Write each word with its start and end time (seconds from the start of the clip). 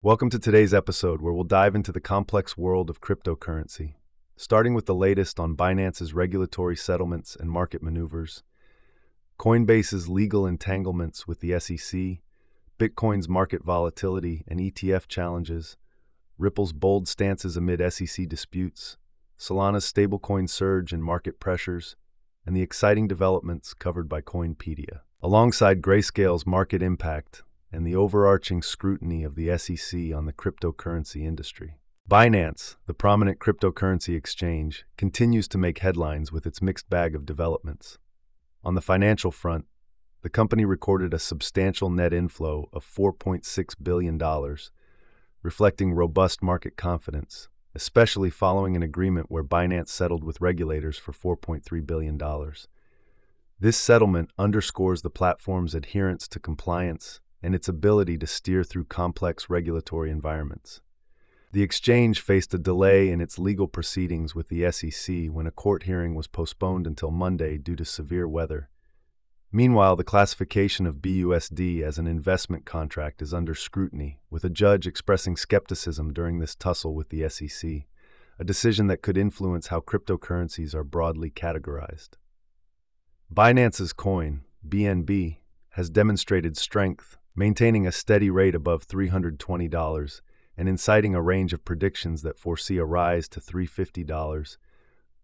Welcome 0.00 0.30
to 0.30 0.38
today's 0.38 0.72
episode 0.72 1.20
where 1.20 1.32
we'll 1.32 1.42
dive 1.42 1.74
into 1.74 1.90
the 1.90 2.00
complex 2.00 2.56
world 2.56 2.88
of 2.88 3.00
cryptocurrency, 3.00 3.94
starting 4.36 4.72
with 4.72 4.86
the 4.86 4.94
latest 4.94 5.40
on 5.40 5.56
Binance's 5.56 6.14
regulatory 6.14 6.76
settlements 6.76 7.34
and 7.34 7.50
market 7.50 7.82
maneuvers, 7.82 8.44
Coinbase's 9.40 10.08
legal 10.08 10.46
entanglements 10.46 11.26
with 11.26 11.40
the 11.40 11.58
SEC, 11.58 12.20
Bitcoin's 12.78 13.28
market 13.28 13.64
volatility 13.64 14.44
and 14.46 14.60
ETF 14.60 15.08
challenges, 15.08 15.76
Ripple's 16.38 16.72
bold 16.72 17.08
stances 17.08 17.56
amid 17.56 17.82
SEC 17.92 18.28
disputes, 18.28 18.98
Solana's 19.36 19.92
stablecoin 19.92 20.48
surge 20.48 20.92
and 20.92 21.02
market 21.02 21.40
pressures, 21.40 21.96
and 22.46 22.56
the 22.56 22.62
exciting 22.62 23.08
developments 23.08 23.74
covered 23.74 24.08
by 24.08 24.20
Coinpedia. 24.20 25.00
Alongside 25.20 25.82
Grayscale's 25.82 26.46
market 26.46 26.84
impact 26.84 27.42
and 27.72 27.86
the 27.86 27.96
overarching 27.96 28.62
scrutiny 28.62 29.24
of 29.24 29.34
the 29.34 29.56
SEC 29.58 30.14
on 30.14 30.26
the 30.26 30.32
cryptocurrency 30.32 31.26
industry. 31.26 31.76
Binance, 32.08 32.76
the 32.86 32.94
prominent 32.94 33.38
cryptocurrency 33.38 34.16
exchange, 34.16 34.86
continues 34.96 35.46
to 35.48 35.58
make 35.58 35.80
headlines 35.80 36.32
with 36.32 36.46
its 36.46 36.62
mixed 36.62 36.88
bag 36.88 37.14
of 37.14 37.26
developments. 37.26 37.98
On 38.64 38.74
the 38.74 38.80
financial 38.80 39.30
front, 39.30 39.66
the 40.22 40.30
company 40.30 40.64
recorded 40.64 41.12
a 41.12 41.18
substantial 41.18 41.90
net 41.90 42.14
inflow 42.14 42.70
of 42.72 42.84
$4.6 42.84 43.74
billion, 43.82 44.18
reflecting 45.42 45.92
robust 45.92 46.42
market 46.42 46.76
confidence, 46.76 47.48
especially 47.74 48.30
following 48.30 48.74
an 48.74 48.82
agreement 48.82 49.30
where 49.30 49.44
Binance 49.44 49.90
settled 49.90 50.24
with 50.24 50.40
regulators 50.40 50.96
for 50.96 51.12
$4.3 51.12 51.86
billion. 51.86 52.18
This 53.60 53.76
settlement 53.76 54.30
underscores 54.38 55.02
the 55.02 55.10
platform's 55.10 55.74
adherence 55.74 56.26
to 56.28 56.40
compliance 56.40 57.20
and 57.42 57.54
its 57.54 57.68
ability 57.68 58.18
to 58.18 58.26
steer 58.26 58.64
through 58.64 58.84
complex 58.84 59.48
regulatory 59.48 60.10
environments. 60.10 60.80
The 61.52 61.62
exchange 61.62 62.20
faced 62.20 62.52
a 62.52 62.58
delay 62.58 63.08
in 63.08 63.20
its 63.20 63.38
legal 63.38 63.68
proceedings 63.68 64.34
with 64.34 64.48
the 64.48 64.70
SEC 64.70 65.26
when 65.30 65.46
a 65.46 65.50
court 65.50 65.84
hearing 65.84 66.14
was 66.14 66.26
postponed 66.26 66.86
until 66.86 67.10
Monday 67.10 67.56
due 67.56 67.76
to 67.76 67.84
severe 67.84 68.28
weather. 68.28 68.68
Meanwhile, 69.50 69.96
the 69.96 70.04
classification 70.04 70.84
of 70.84 70.96
BUSD 70.96 71.82
as 71.82 71.98
an 71.98 72.06
investment 72.06 72.66
contract 72.66 73.22
is 73.22 73.32
under 73.32 73.54
scrutiny, 73.54 74.20
with 74.28 74.44
a 74.44 74.50
judge 74.50 74.86
expressing 74.86 75.38
skepticism 75.38 76.12
during 76.12 76.38
this 76.38 76.54
tussle 76.54 76.94
with 76.94 77.08
the 77.08 77.26
SEC, 77.30 77.86
a 78.38 78.44
decision 78.44 78.88
that 78.88 79.00
could 79.00 79.16
influence 79.16 79.68
how 79.68 79.80
cryptocurrencies 79.80 80.74
are 80.74 80.84
broadly 80.84 81.30
categorized. 81.30 82.10
Binance's 83.32 83.94
coin, 83.94 84.42
BNB, 84.68 85.38
has 85.70 85.88
demonstrated 85.88 86.58
strength 86.58 87.16
maintaining 87.38 87.86
a 87.86 87.92
steady 87.92 88.28
rate 88.28 88.56
above 88.56 88.88
$320 88.88 90.20
and 90.56 90.68
inciting 90.68 91.14
a 91.14 91.22
range 91.22 91.52
of 91.52 91.64
predictions 91.64 92.22
that 92.22 92.36
foresee 92.36 92.78
a 92.78 92.84
rise 92.84 93.28
to 93.28 93.40
$350, 93.40 94.56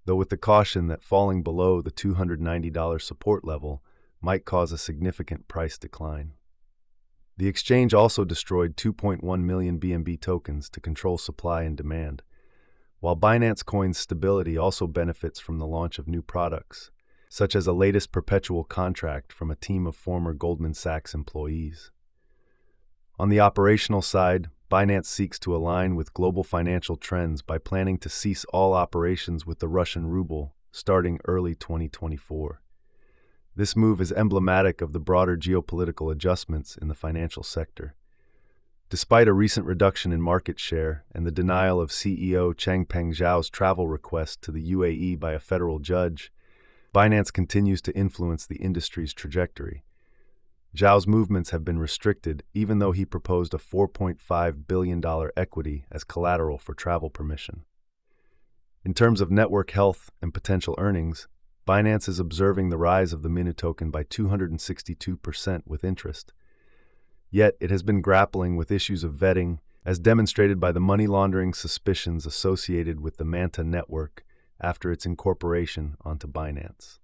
though 0.04 0.14
with 0.14 0.28
the 0.28 0.36
caution 0.36 0.86
that 0.86 1.02
falling 1.02 1.42
below 1.42 1.82
the 1.82 1.90
$290 1.90 3.02
support 3.02 3.44
level 3.44 3.82
might 4.20 4.44
cause 4.44 4.70
a 4.70 4.78
significant 4.78 5.48
price 5.48 5.76
decline. 5.76 6.34
The 7.36 7.48
exchange 7.48 7.92
also 7.92 8.24
destroyed 8.24 8.76
2.1 8.76 9.42
million 9.42 9.80
BNB 9.80 10.20
tokens 10.20 10.70
to 10.70 10.80
control 10.80 11.18
supply 11.18 11.64
and 11.64 11.76
demand, 11.76 12.22
while 13.00 13.16
Binance 13.16 13.64
Coin's 13.64 13.98
stability 13.98 14.56
also 14.56 14.86
benefits 14.86 15.40
from 15.40 15.58
the 15.58 15.66
launch 15.66 15.98
of 15.98 16.06
new 16.06 16.22
products, 16.22 16.92
such 17.28 17.56
as 17.56 17.66
a 17.66 17.72
latest 17.72 18.12
perpetual 18.12 18.62
contract 18.62 19.32
from 19.32 19.50
a 19.50 19.56
team 19.56 19.84
of 19.84 19.96
former 19.96 20.32
Goldman 20.32 20.74
Sachs 20.74 21.12
employees. 21.12 21.90
On 23.16 23.28
the 23.28 23.38
operational 23.38 24.02
side, 24.02 24.48
Binance 24.68 25.06
seeks 25.06 25.38
to 25.40 25.54
align 25.54 25.94
with 25.94 26.14
global 26.14 26.42
financial 26.42 26.96
trends 26.96 27.42
by 27.42 27.58
planning 27.58 27.96
to 27.98 28.08
cease 28.08 28.44
all 28.46 28.72
operations 28.72 29.46
with 29.46 29.60
the 29.60 29.68
Russian 29.68 30.06
ruble 30.06 30.54
starting 30.72 31.20
early 31.26 31.54
2024. 31.54 32.60
This 33.54 33.76
move 33.76 34.00
is 34.00 34.10
emblematic 34.10 34.80
of 34.80 34.92
the 34.92 34.98
broader 34.98 35.36
geopolitical 35.36 36.10
adjustments 36.10 36.76
in 36.76 36.88
the 36.88 36.94
financial 36.94 37.44
sector. 37.44 37.94
Despite 38.90 39.28
a 39.28 39.32
recent 39.32 39.64
reduction 39.64 40.12
in 40.12 40.20
market 40.20 40.58
share 40.58 41.04
and 41.14 41.24
the 41.24 41.30
denial 41.30 41.80
of 41.80 41.90
CEO 41.90 42.52
Changpeng 42.52 43.14
Zhao's 43.14 43.48
travel 43.48 43.86
request 43.86 44.42
to 44.42 44.50
the 44.50 44.72
UAE 44.72 45.20
by 45.20 45.34
a 45.34 45.38
federal 45.38 45.78
judge, 45.78 46.32
Binance 46.92 47.32
continues 47.32 47.80
to 47.82 47.96
influence 47.96 48.44
the 48.44 48.56
industry's 48.56 49.14
trajectory. 49.14 49.84
Zhao's 50.74 51.06
movements 51.06 51.50
have 51.50 51.64
been 51.64 51.78
restricted 51.78 52.42
even 52.52 52.80
though 52.80 52.92
he 52.92 53.04
proposed 53.04 53.54
a 53.54 53.58
$4.5 53.58 54.66
billion 54.66 55.02
equity 55.36 55.86
as 55.90 56.02
collateral 56.02 56.58
for 56.58 56.74
travel 56.74 57.10
permission. 57.10 57.64
In 58.84 58.92
terms 58.92 59.20
of 59.20 59.30
network 59.30 59.70
health 59.70 60.10
and 60.20 60.34
potential 60.34 60.74
earnings, 60.78 61.28
Binance 61.66 62.08
is 62.08 62.18
observing 62.18 62.68
the 62.68 62.76
rise 62.76 63.12
of 63.12 63.22
the 63.22 63.30
Minu 63.30 63.56
token 63.56 63.90
by 63.90 64.04
262% 64.04 65.62
with 65.64 65.84
interest. 65.84 66.32
Yet 67.30 67.54
it 67.60 67.70
has 67.70 67.82
been 67.82 68.02
grappling 68.02 68.56
with 68.56 68.70
issues 68.70 69.04
of 69.04 69.14
vetting, 69.14 69.60
as 69.86 69.98
demonstrated 69.98 70.60
by 70.60 70.72
the 70.72 70.80
money 70.80 71.06
laundering 71.06 71.54
suspicions 71.54 72.26
associated 72.26 73.00
with 73.00 73.16
the 73.16 73.24
Manta 73.24 73.62
network 73.62 74.24
after 74.60 74.90
its 74.90 75.06
incorporation 75.06 75.96
onto 76.04 76.26
Binance. 76.26 76.98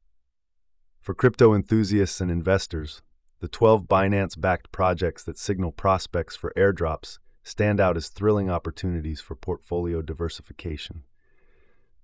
For 1.00 1.14
crypto 1.14 1.54
enthusiasts 1.54 2.20
and 2.20 2.30
investors, 2.30 3.00
the 3.40 3.48
12 3.48 3.84
Binance 3.84 4.38
backed 4.38 4.70
projects 4.70 5.24
that 5.24 5.38
signal 5.38 5.72
prospects 5.72 6.36
for 6.36 6.52
airdrops 6.56 7.18
stand 7.42 7.80
out 7.80 7.96
as 7.96 8.08
thrilling 8.08 8.50
opportunities 8.50 9.20
for 9.20 9.34
portfolio 9.34 10.02
diversification. 10.02 11.04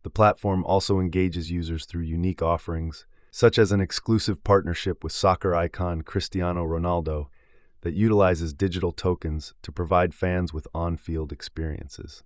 The 0.03 0.11
platform 0.11 0.65
also 0.65 0.99
engages 0.99 1.51
users 1.51 1.85
through 1.85 2.03
unique 2.03 2.41
offerings, 2.41 3.07
such 3.31 3.59
as 3.59 3.71
an 3.71 3.81
exclusive 3.81 4.43
partnership 4.45 5.05
with 5.05 5.13
soccer 5.13 5.55
icon 5.55 6.03
Cristiano 6.03 6.65
Ronaldo 6.65 7.27
that 7.83 7.95
utilizes 7.95 8.55
digital 8.55 8.93
tokens 8.93 9.53
to 9.63 9.71
provide 9.71 10.15
fans 10.15 10.55
with 10.55 10.67
on 10.75 10.97
field 10.97 11.33
experiences. 11.33 12.23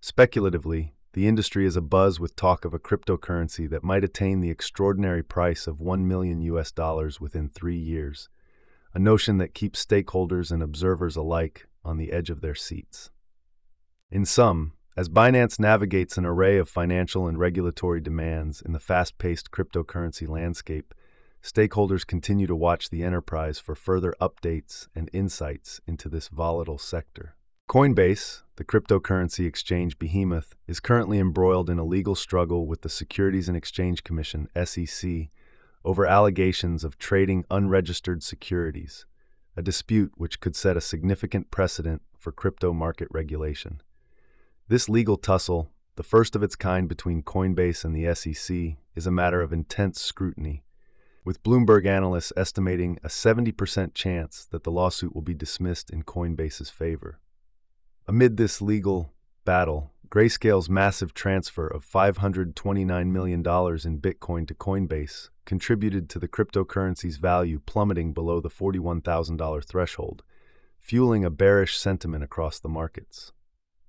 Speculatively, 0.00 0.94
the 1.12 1.28
industry 1.28 1.66
is 1.66 1.76
abuzz 1.76 2.18
with 2.18 2.36
talk 2.36 2.64
of 2.64 2.72
a 2.72 2.78
cryptocurrency 2.78 3.68
that 3.68 3.84
might 3.84 4.04
attain 4.04 4.40
the 4.40 4.50
extraordinary 4.50 5.22
price 5.22 5.66
of 5.66 5.80
1 5.80 6.08
million 6.08 6.40
US 6.40 6.72
dollars 6.72 7.20
within 7.20 7.48
three 7.48 7.76
years, 7.76 8.28
a 8.94 8.98
notion 8.98 9.38
that 9.38 9.54
keeps 9.54 9.84
stakeholders 9.84 10.50
and 10.50 10.62
observers 10.62 11.16
alike 11.16 11.66
on 11.84 11.98
the 11.98 12.12
edge 12.12 12.30
of 12.30 12.40
their 12.40 12.54
seats. 12.54 13.10
In 14.10 14.24
sum, 14.24 14.72
as 14.96 15.08
Binance 15.08 15.58
navigates 15.58 16.18
an 16.18 16.26
array 16.26 16.58
of 16.58 16.68
financial 16.68 17.26
and 17.26 17.38
regulatory 17.38 18.00
demands 18.00 18.60
in 18.60 18.72
the 18.72 18.78
fast 18.78 19.18
paced 19.18 19.50
cryptocurrency 19.50 20.28
landscape, 20.28 20.94
stakeholders 21.42 22.06
continue 22.06 22.46
to 22.46 22.54
watch 22.54 22.90
the 22.90 23.02
enterprise 23.02 23.58
for 23.58 23.74
further 23.74 24.14
updates 24.20 24.88
and 24.94 25.10
insights 25.12 25.80
into 25.86 26.08
this 26.08 26.28
volatile 26.28 26.78
sector. 26.78 27.36
Coinbase, 27.72 28.42
the 28.56 28.66
cryptocurrency 28.66 29.46
exchange 29.46 29.98
behemoth, 29.98 30.56
is 30.68 30.78
currently 30.78 31.18
embroiled 31.18 31.70
in 31.70 31.78
a 31.78 31.86
legal 31.86 32.14
struggle 32.14 32.66
with 32.66 32.82
the 32.82 32.90
Securities 32.90 33.48
and 33.48 33.56
Exchange 33.56 34.04
Commission, 34.04 34.46
SEC, 34.62 35.30
over 35.82 36.04
allegations 36.04 36.84
of 36.84 36.98
trading 36.98 37.46
unregistered 37.50 38.22
securities, 38.22 39.06
a 39.56 39.62
dispute 39.62 40.12
which 40.16 40.38
could 40.38 40.54
set 40.54 40.76
a 40.76 40.82
significant 40.82 41.50
precedent 41.50 42.02
for 42.18 42.30
crypto 42.30 42.74
market 42.74 43.08
regulation. 43.10 43.80
This 44.68 44.90
legal 44.90 45.16
tussle, 45.16 45.70
the 45.96 46.02
first 46.02 46.36
of 46.36 46.42
its 46.42 46.56
kind 46.56 46.90
between 46.90 47.22
Coinbase 47.22 47.86
and 47.86 47.96
the 47.96 48.14
SEC, 48.14 48.76
is 48.94 49.06
a 49.06 49.10
matter 49.10 49.40
of 49.40 49.50
intense 49.50 49.98
scrutiny, 49.98 50.62
with 51.24 51.42
Bloomberg 51.42 51.86
analysts 51.86 52.34
estimating 52.36 52.98
a 53.02 53.08
70% 53.08 53.94
chance 53.94 54.44
that 54.50 54.62
the 54.62 54.70
lawsuit 54.70 55.14
will 55.14 55.22
be 55.22 55.32
dismissed 55.32 55.88
in 55.88 56.02
Coinbase's 56.02 56.68
favor. 56.68 57.18
Amid 58.08 58.36
this 58.36 58.60
legal 58.60 59.12
battle, 59.44 59.92
Grayscale's 60.08 60.68
massive 60.68 61.14
transfer 61.14 61.68
of 61.68 61.86
$529 61.86 63.06
million 63.06 63.38
in 63.38 63.42
Bitcoin 63.44 64.48
to 64.48 64.54
Coinbase 64.54 65.28
contributed 65.44 66.08
to 66.10 66.18
the 66.18 66.26
cryptocurrency's 66.26 67.16
value 67.16 67.60
plummeting 67.64 68.12
below 68.12 68.40
the 68.40 68.50
$41,000 68.50 69.64
threshold, 69.64 70.24
fueling 70.80 71.24
a 71.24 71.30
bearish 71.30 71.78
sentiment 71.78 72.24
across 72.24 72.58
the 72.58 72.68
markets. 72.68 73.32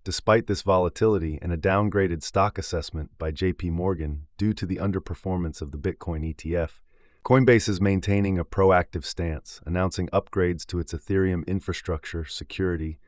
Despite 0.04 0.46
this 0.46 0.62
volatility 0.62 1.40
and 1.42 1.52
a 1.52 1.58
downgraded 1.58 2.22
stock 2.22 2.60
assessment 2.60 3.18
by 3.18 3.32
JP 3.32 3.72
Morgan 3.72 4.28
due 4.38 4.54
to 4.54 4.68
the 4.68 4.78
underperformance 4.78 5.60
of 5.60 5.72
the 5.72 5.78
Bitcoin 5.80 6.36
ETF, 6.36 6.82
Coinbase 7.26 7.68
is 7.68 7.82
maintaining 7.82 8.38
a 8.38 8.46
proactive 8.46 9.06
stance, 9.06 9.60
announcing 9.66 10.08
upgrades 10.10 10.68
to 10.68 10.78
its 10.78 10.94
Ethereum 10.94 11.48
infrastructure, 11.48 12.26
security, 12.26 13.00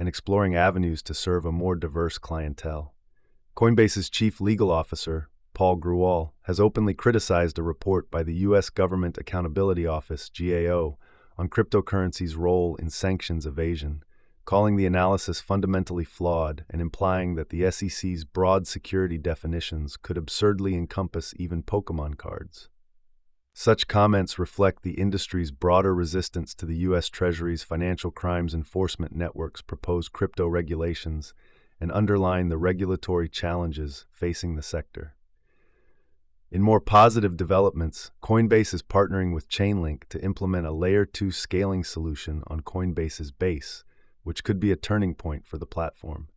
and 0.00 0.08
exploring 0.08 0.56
avenues 0.56 1.02
to 1.02 1.12
serve 1.12 1.44
a 1.44 1.52
more 1.52 1.76
diverse 1.76 2.16
clientele. 2.16 2.94
Coinbase's 3.54 4.08
chief 4.08 4.40
legal 4.40 4.70
officer, 4.70 5.28
Paul 5.52 5.76
Grewal, 5.76 6.30
has 6.44 6.58
openly 6.58 6.94
criticized 6.94 7.58
a 7.58 7.62
report 7.62 8.10
by 8.10 8.22
the 8.22 8.34
U.S. 8.36 8.70
Government 8.70 9.18
Accountability 9.18 9.86
Office, 9.86 10.30
GAO, 10.30 10.96
on 11.36 11.50
cryptocurrency's 11.50 12.34
role 12.34 12.76
in 12.76 12.88
sanctions 12.88 13.44
evasion, 13.44 14.02
calling 14.46 14.76
the 14.76 14.86
analysis 14.86 15.42
fundamentally 15.42 16.04
flawed 16.04 16.64
and 16.70 16.80
implying 16.80 17.34
that 17.34 17.50
the 17.50 17.70
SEC's 17.70 18.24
broad 18.24 18.66
security 18.66 19.18
definitions 19.18 19.98
could 19.98 20.16
absurdly 20.16 20.74
encompass 20.74 21.34
even 21.36 21.62
Pokemon 21.62 22.16
cards. 22.16 22.70
Such 23.60 23.88
comments 23.88 24.38
reflect 24.38 24.82
the 24.82 24.94
industry's 24.94 25.50
broader 25.50 25.94
resistance 25.94 26.54
to 26.54 26.64
the 26.64 26.78
U.S. 26.88 27.10
Treasury's 27.10 27.62
Financial 27.62 28.10
Crimes 28.10 28.54
Enforcement 28.54 29.14
Network's 29.14 29.60
proposed 29.60 30.14
crypto 30.14 30.46
regulations 30.46 31.34
and 31.78 31.92
underline 31.92 32.48
the 32.48 32.56
regulatory 32.56 33.28
challenges 33.28 34.06
facing 34.10 34.56
the 34.56 34.62
sector. 34.62 35.14
In 36.50 36.62
more 36.62 36.80
positive 36.80 37.36
developments, 37.36 38.10
Coinbase 38.22 38.72
is 38.72 38.82
partnering 38.82 39.34
with 39.34 39.50
Chainlink 39.50 40.08
to 40.08 40.24
implement 40.24 40.66
a 40.66 40.72
Layer 40.72 41.04
2 41.04 41.30
scaling 41.30 41.84
solution 41.84 42.42
on 42.46 42.60
Coinbase's 42.60 43.30
base, 43.30 43.84
which 44.22 44.42
could 44.42 44.58
be 44.58 44.72
a 44.72 44.76
turning 44.76 45.14
point 45.14 45.44
for 45.44 45.58
the 45.58 45.66
platform. 45.66 46.28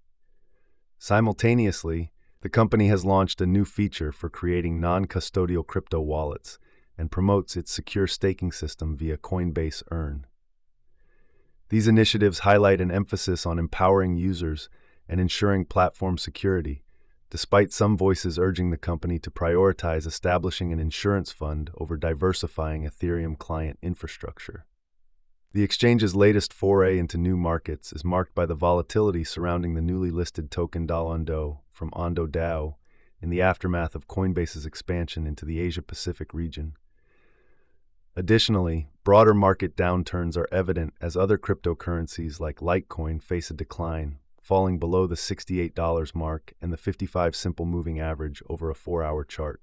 Simultaneously, 0.99 2.11
the 2.41 2.49
company 2.49 2.89
has 2.89 3.05
launched 3.05 3.39
a 3.39 3.45
new 3.45 3.63
feature 3.63 4.11
for 4.11 4.29
creating 4.29 4.81
non 4.81 5.05
custodial 5.05 5.65
crypto 5.65 6.01
wallets 6.01 6.59
and 6.97 7.11
promotes 7.11 7.55
its 7.55 7.71
secure 7.71 8.07
staking 8.07 8.51
system 8.51 8.95
via 8.95 9.17
Coinbase 9.17 9.83
Earn. 9.91 10.25
These 11.69 11.87
initiatives 11.87 12.39
highlight 12.39 12.81
an 12.81 12.91
emphasis 12.91 13.45
on 13.45 13.57
empowering 13.57 14.15
users 14.15 14.69
and 15.09 15.19
ensuring 15.19 15.65
platform 15.65 16.17
security, 16.17 16.83
despite 17.29 17.73
some 17.73 17.97
voices 17.97 18.37
urging 18.37 18.69
the 18.69 18.77
company 18.77 19.17
to 19.17 19.31
prioritize 19.31 20.05
establishing 20.05 20.71
an 20.71 20.79
insurance 20.79 21.31
fund 21.31 21.71
over 21.77 21.97
diversifying 21.97 22.83
Ethereum 22.83 23.37
client 23.37 23.79
infrastructure. 23.81 24.65
The 25.53 25.63
exchange's 25.63 26.15
latest 26.15 26.53
foray 26.53 26.97
into 26.97 27.17
new 27.17 27.37
markets 27.37 27.91
is 27.91 28.03
marked 28.03 28.33
by 28.33 28.45
the 28.45 28.55
volatility 28.55 29.23
surrounding 29.23 29.73
the 29.73 29.81
newly 29.81 30.09
listed 30.09 30.51
token 30.51 30.87
Dalondo 30.87 31.59
from 31.69 31.89
Ondo 31.93 32.27
DAO 32.27 32.75
in 33.21 33.29
the 33.29 33.41
aftermath 33.41 33.95
of 33.95 34.07
Coinbase's 34.07 34.65
expansion 34.65 35.25
into 35.25 35.45
the 35.45 35.59
Asia 35.59 35.81
Pacific 35.81 36.33
region. 36.33 36.75
Additionally, 38.15 38.89
broader 39.03 39.33
market 39.33 39.75
downturns 39.75 40.37
are 40.37 40.47
evident 40.51 40.93
as 41.01 41.17
other 41.17 41.37
cryptocurrencies 41.37 42.39
like 42.39 42.57
Litecoin 42.57 43.21
face 43.21 43.49
a 43.49 43.55
decline, 43.55 44.19
falling 44.39 44.77
below 44.77 45.07
the 45.07 45.15
$68 45.15 46.13
mark 46.13 46.53
and 46.61 46.71
the 46.71 46.77
55 46.77 47.35
simple 47.35 47.65
moving 47.65 47.99
average 47.99 48.43
over 48.47 48.69
a 48.69 48.75
four 48.75 49.03
hour 49.03 49.23
chart. 49.23 49.61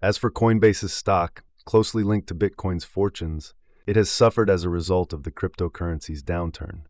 As 0.00 0.16
for 0.16 0.30
Coinbase's 0.30 0.94
stock, 0.94 1.44
closely 1.66 2.02
linked 2.02 2.28
to 2.28 2.34
Bitcoin's 2.34 2.84
fortunes, 2.84 3.52
it 3.86 3.96
has 3.96 4.08
suffered 4.08 4.48
as 4.48 4.64
a 4.64 4.70
result 4.70 5.12
of 5.12 5.24
the 5.24 5.30
cryptocurrency's 5.30 6.22
downturn. 6.22 6.82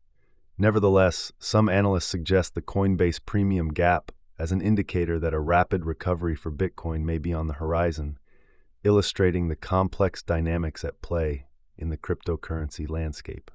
Nevertheless, 0.57 1.33
some 1.41 1.69
analysts 1.69 2.07
suggest 2.07 2.55
the 2.55 2.63
Coinbase 2.63 3.19
premium 3.27 3.69
gap 3.69 4.13
as 4.39 4.53
an 4.53 4.61
indicator 4.61 5.19
that 5.19 5.35
a 5.35 5.41
rapid 5.41 5.85
recovery 5.85 6.37
for 6.37 6.53
Bitcoin 6.53 7.03
may 7.03 7.19
be 7.19 7.33
on 7.33 7.49
the 7.49 7.55
horizon, 7.55 8.19
illustrating 8.85 9.49
the 9.49 9.57
complex 9.57 10.23
dynamics 10.23 10.85
at 10.85 11.03
play 11.03 11.47
in 11.77 11.89
the 11.89 11.97
cryptocurrency 11.97 12.89
landscape. 12.89 13.51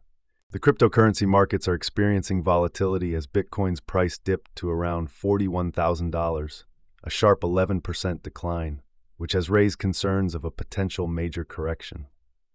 The 0.51 0.59
cryptocurrency 0.59 1.27
markets 1.27 1.67
are 1.67 1.75
experiencing 1.75 2.41
volatility 2.41 3.13
as 3.13 3.27
Bitcoin's 3.27 3.79
price 3.79 4.17
dipped 4.17 4.55
to 4.55 4.69
around 4.69 5.09
$41,000, 5.09 6.63
a 7.03 7.09
sharp 7.09 7.41
11% 7.41 8.23
decline, 8.23 8.81
which 9.17 9.33
has 9.33 9.49
raised 9.49 9.77
concerns 9.77 10.33
of 10.33 10.43
a 10.43 10.51
potential 10.51 11.07
major 11.07 11.45
correction. 11.45 12.07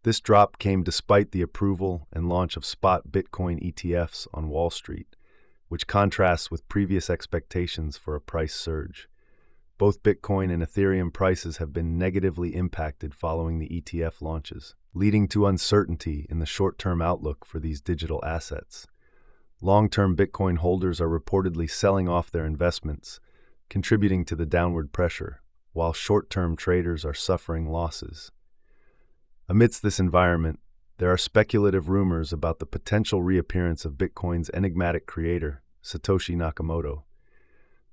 This 0.03 0.21
drop 0.21 0.59
came 0.59 0.83
despite 0.83 1.31
the 1.31 1.41
approval 1.41 2.09
and 2.13 2.29
launch 2.29 2.57
of 2.57 2.65
spot 2.65 3.09
Bitcoin 3.11 3.63
ETFs 3.65 4.27
on 4.35 4.49
Wall 4.49 4.71
Street, 4.71 5.15
which 5.69 5.87
contrasts 5.87 6.51
with 6.51 6.69
previous 6.69 7.09
expectations 7.09 7.97
for 7.97 8.15
a 8.15 8.21
price 8.21 8.55
surge. 8.55 9.09
Both 9.77 10.03
Bitcoin 10.03 10.53
and 10.53 10.63
Ethereum 10.63 11.13
prices 11.13 11.57
have 11.57 11.73
been 11.73 11.99
negatively 11.99 12.55
impacted 12.55 13.15
following 13.15 13.59
the 13.59 13.69
ETF 13.69 14.23
launches 14.23 14.75
leading 14.95 15.27
to 15.27 15.47
uncertainty 15.47 16.25
in 16.31 16.39
the 16.39 16.47
short 16.47 16.79
term 16.79 17.03
outlook 17.03 17.45
for 17.45 17.59
these 17.59 17.81
digital 17.81 18.25
assets. 18.25 18.87
Long 19.61 19.91
term 19.91 20.17
Bitcoin 20.17 20.59
holders 20.59 21.01
are 21.01 21.09
reportedly 21.09 21.69
selling 21.69 22.09
off 22.09 22.31
their 22.31 22.47
investments, 22.47 23.19
contributing 23.69 24.25
to 24.27 24.37
the 24.37 24.47
downward 24.47 24.93
pressure, 24.93 25.43
while 25.73 25.93
short 25.93 26.31
term 26.31 26.57
traders 26.57 27.05
are 27.05 27.15
suffering 27.15 27.69
losses. 27.69 28.31
Amidst 29.49 29.83
this 29.83 29.99
environment, 29.99 30.61
there 30.99 31.11
are 31.11 31.19
speculative 31.19 31.89
rumors 31.89 32.33
about 32.33 32.61
the 32.61 32.67
potential 32.67 33.21
reappearance 33.21 33.85
of 33.85 33.95
Bitcoin's 33.95 34.51
enigmatic 34.55 35.07
creator, 35.07 35.63
Satoshi 35.83 36.37
Nakamoto. 36.37 37.03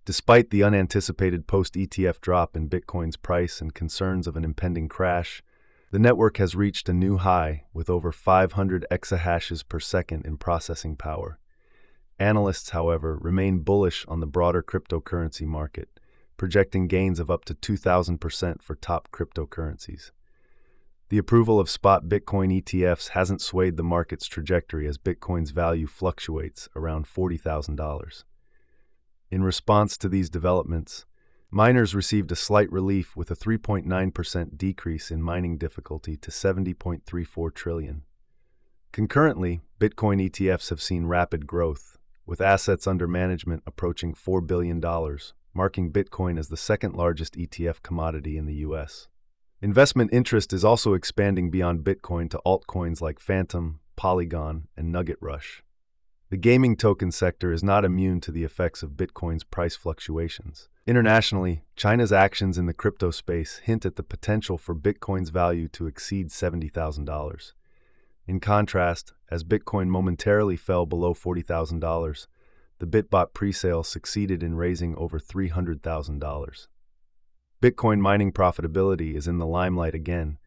Despite 0.03 0.49
the 0.49 0.63
unanticipated 0.63 1.45
post 1.45 1.75
ETF 1.75 2.21
drop 2.21 2.55
in 2.55 2.69
Bitcoin's 2.69 3.17
price 3.17 3.61
and 3.61 3.73
concerns 3.73 4.25
of 4.25 4.35
an 4.35 4.43
impending 4.43 4.87
crash, 4.87 5.43
the 5.91 5.99
network 5.99 6.37
has 6.37 6.55
reached 6.55 6.89
a 6.89 6.93
new 6.93 7.17
high 7.17 7.65
with 7.71 7.87
over 7.87 8.11
500 8.11 8.85
exahashes 8.89 9.67
per 9.67 9.79
second 9.79 10.25
in 10.25 10.37
processing 10.37 10.95
power. 10.95 11.37
Analysts, 12.17 12.71
however, 12.71 13.15
remain 13.17 13.59
bullish 13.59 14.03
on 14.07 14.21
the 14.21 14.27
broader 14.27 14.63
cryptocurrency 14.63 15.45
market, 15.45 15.99
projecting 16.35 16.87
gains 16.87 17.19
of 17.19 17.29
up 17.29 17.45
to 17.45 17.53
2,000% 17.53 18.61
for 18.63 18.75
top 18.75 19.09
cryptocurrencies. 19.11 20.09
The 21.09 21.19
approval 21.19 21.59
of 21.59 21.69
spot 21.69 22.05
Bitcoin 22.05 22.63
ETFs 22.63 23.09
hasn't 23.09 23.41
swayed 23.41 23.77
the 23.77 23.83
market's 23.83 24.25
trajectory 24.25 24.87
as 24.87 24.97
Bitcoin's 24.97 25.51
value 25.51 25.85
fluctuates 25.85 26.69
around 26.75 27.05
$40,000. 27.05 28.23
In 29.31 29.43
response 29.43 29.97
to 29.97 30.09
these 30.09 30.29
developments, 30.29 31.05
Miners 31.49 31.95
received 31.95 32.31
a 32.31 32.35
slight 32.35 32.71
relief 32.71 33.15
with 33.15 33.31
a 33.31 33.35
3.9% 33.35 34.57
decrease 34.57 35.09
in 35.09 35.21
mining 35.21 35.57
difficulty 35.57 36.17
to 36.17 36.31
70.34 36.31 37.53
trillion. 37.53 38.03
Concurrently, 38.91 39.61
Bitcoin 39.79 40.29
ETFs 40.29 40.69
have 40.69 40.81
seen 40.81 41.05
rapid 41.05 41.47
growth, 41.47 41.97
with 42.25 42.41
assets 42.41 42.87
under 42.87 43.07
management 43.07 43.63
approaching 43.65 44.13
$4 44.13 44.45
billion, 44.45 44.81
marking 45.53 45.91
Bitcoin 45.91 46.37
as 46.37 46.49
the 46.49 46.57
second 46.57 46.95
largest 46.95 47.35
ETF 47.35 47.81
commodity 47.81 48.37
in 48.37 48.45
the 48.45 48.55
US. 48.55 49.07
Investment 49.61 50.13
interest 50.13 50.51
is 50.51 50.65
also 50.65 50.93
expanding 50.93 51.49
beyond 51.49 51.85
Bitcoin 51.85 52.29
to 52.31 52.41
altcoins 52.45 52.99
like 52.99 53.19
Fantom, 53.19 53.79
Polygon, 53.95 54.67
and 54.75 54.91
Nugget 54.91 55.17
Rush. 55.21 55.63
The 56.31 56.37
gaming 56.37 56.77
token 56.77 57.11
sector 57.11 57.51
is 57.51 57.61
not 57.61 57.83
immune 57.83 58.21
to 58.21 58.31
the 58.31 58.45
effects 58.45 58.83
of 58.83 58.91
Bitcoin's 58.91 59.43
price 59.43 59.75
fluctuations. 59.75 60.69
Internationally, 60.87 61.65
China's 61.75 62.13
actions 62.13 62.57
in 62.57 62.67
the 62.67 62.73
crypto 62.73 63.11
space 63.11 63.57
hint 63.57 63.85
at 63.85 63.97
the 63.97 64.01
potential 64.01 64.57
for 64.57 64.73
Bitcoin's 64.73 65.29
value 65.29 65.67
to 65.67 65.87
exceed 65.87 66.29
$70,000. 66.29 67.51
In 68.27 68.39
contrast, 68.39 69.11
as 69.29 69.43
Bitcoin 69.43 69.89
momentarily 69.89 70.55
fell 70.55 70.85
below 70.85 71.13
$40,000, 71.13 72.27
the 72.79 72.87
Bitbot 72.87 73.33
presale 73.33 73.85
succeeded 73.85 74.41
in 74.41 74.55
raising 74.55 74.95
over 74.95 75.19
$300,000. 75.19 76.67
Bitcoin 77.61 77.99
mining 77.99 78.31
profitability 78.31 79.15
is 79.15 79.27
in 79.27 79.37
the 79.37 79.45
limelight 79.45 79.93
again, 79.93 80.37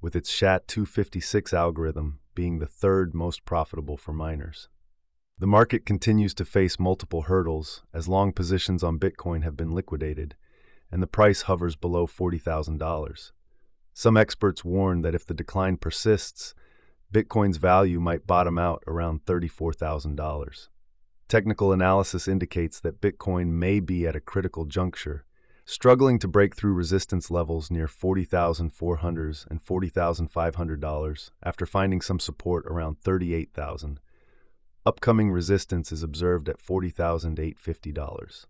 with 0.00 0.16
its 0.16 0.30
SHA-256 0.30 1.52
algorithm 1.52 2.20
being 2.34 2.60
the 2.60 2.66
third 2.66 3.12
most 3.12 3.44
profitable 3.44 3.98
for 3.98 4.14
miners. 4.14 4.68
The 5.36 5.46
market 5.48 5.84
continues 5.84 6.32
to 6.34 6.44
face 6.44 6.78
multiple 6.78 7.22
hurdles 7.22 7.82
as 7.92 8.06
long 8.06 8.32
positions 8.32 8.84
on 8.84 9.00
Bitcoin 9.00 9.42
have 9.42 9.56
been 9.56 9.72
liquidated 9.72 10.36
and 10.92 11.02
the 11.02 11.08
price 11.08 11.42
hovers 11.42 11.74
below 11.74 12.06
$40,000. 12.06 13.32
Some 13.92 14.16
experts 14.16 14.64
warn 14.64 15.02
that 15.02 15.14
if 15.14 15.26
the 15.26 15.34
decline 15.34 15.76
persists, 15.76 16.54
Bitcoin's 17.12 17.56
value 17.56 17.98
might 17.98 18.28
bottom 18.28 18.58
out 18.58 18.84
around 18.86 19.24
$34,000. 19.24 20.68
Technical 21.26 21.72
analysis 21.72 22.28
indicates 22.28 22.78
that 22.78 23.00
Bitcoin 23.00 23.48
may 23.48 23.80
be 23.80 24.06
at 24.06 24.14
a 24.14 24.20
critical 24.20 24.66
juncture, 24.66 25.24
struggling 25.64 26.20
to 26.20 26.28
break 26.28 26.54
through 26.54 26.74
resistance 26.74 27.28
levels 27.28 27.72
near 27.72 27.88
$40,400 27.88 29.50
and 29.50 29.64
$40,500 29.64 31.30
after 31.42 31.66
finding 31.66 32.00
some 32.00 32.20
support 32.20 32.64
around 32.66 33.00
$38,000 33.00 33.98
Upcoming 34.86 35.30
resistance 35.30 35.92
is 35.92 36.02
observed 36.02 36.46
at 36.46 36.58
$40,850. 36.58 38.46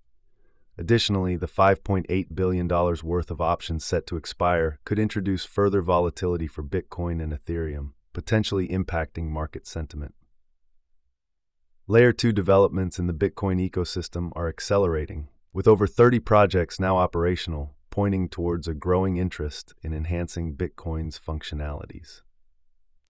Additionally, 0.76 1.36
the 1.36 1.46
$5.8 1.46 2.34
billion 2.34 2.66
worth 2.66 3.30
of 3.30 3.40
options 3.40 3.84
set 3.84 4.04
to 4.08 4.16
expire 4.16 4.80
could 4.84 4.98
introduce 4.98 5.44
further 5.44 5.80
volatility 5.80 6.48
for 6.48 6.64
Bitcoin 6.64 7.22
and 7.22 7.32
Ethereum, 7.32 7.90
potentially 8.12 8.66
impacting 8.66 9.28
market 9.28 9.64
sentiment. 9.64 10.16
Layer 11.86 12.12
2 12.12 12.32
developments 12.32 12.98
in 12.98 13.06
the 13.06 13.12
Bitcoin 13.12 13.64
ecosystem 13.70 14.32
are 14.34 14.48
accelerating, 14.48 15.28
with 15.52 15.68
over 15.68 15.86
30 15.86 16.18
projects 16.18 16.80
now 16.80 16.96
operational, 16.96 17.76
pointing 17.90 18.28
towards 18.28 18.66
a 18.66 18.74
growing 18.74 19.18
interest 19.18 19.72
in 19.84 19.94
enhancing 19.94 20.56
Bitcoin's 20.56 21.20
functionalities. 21.24 22.22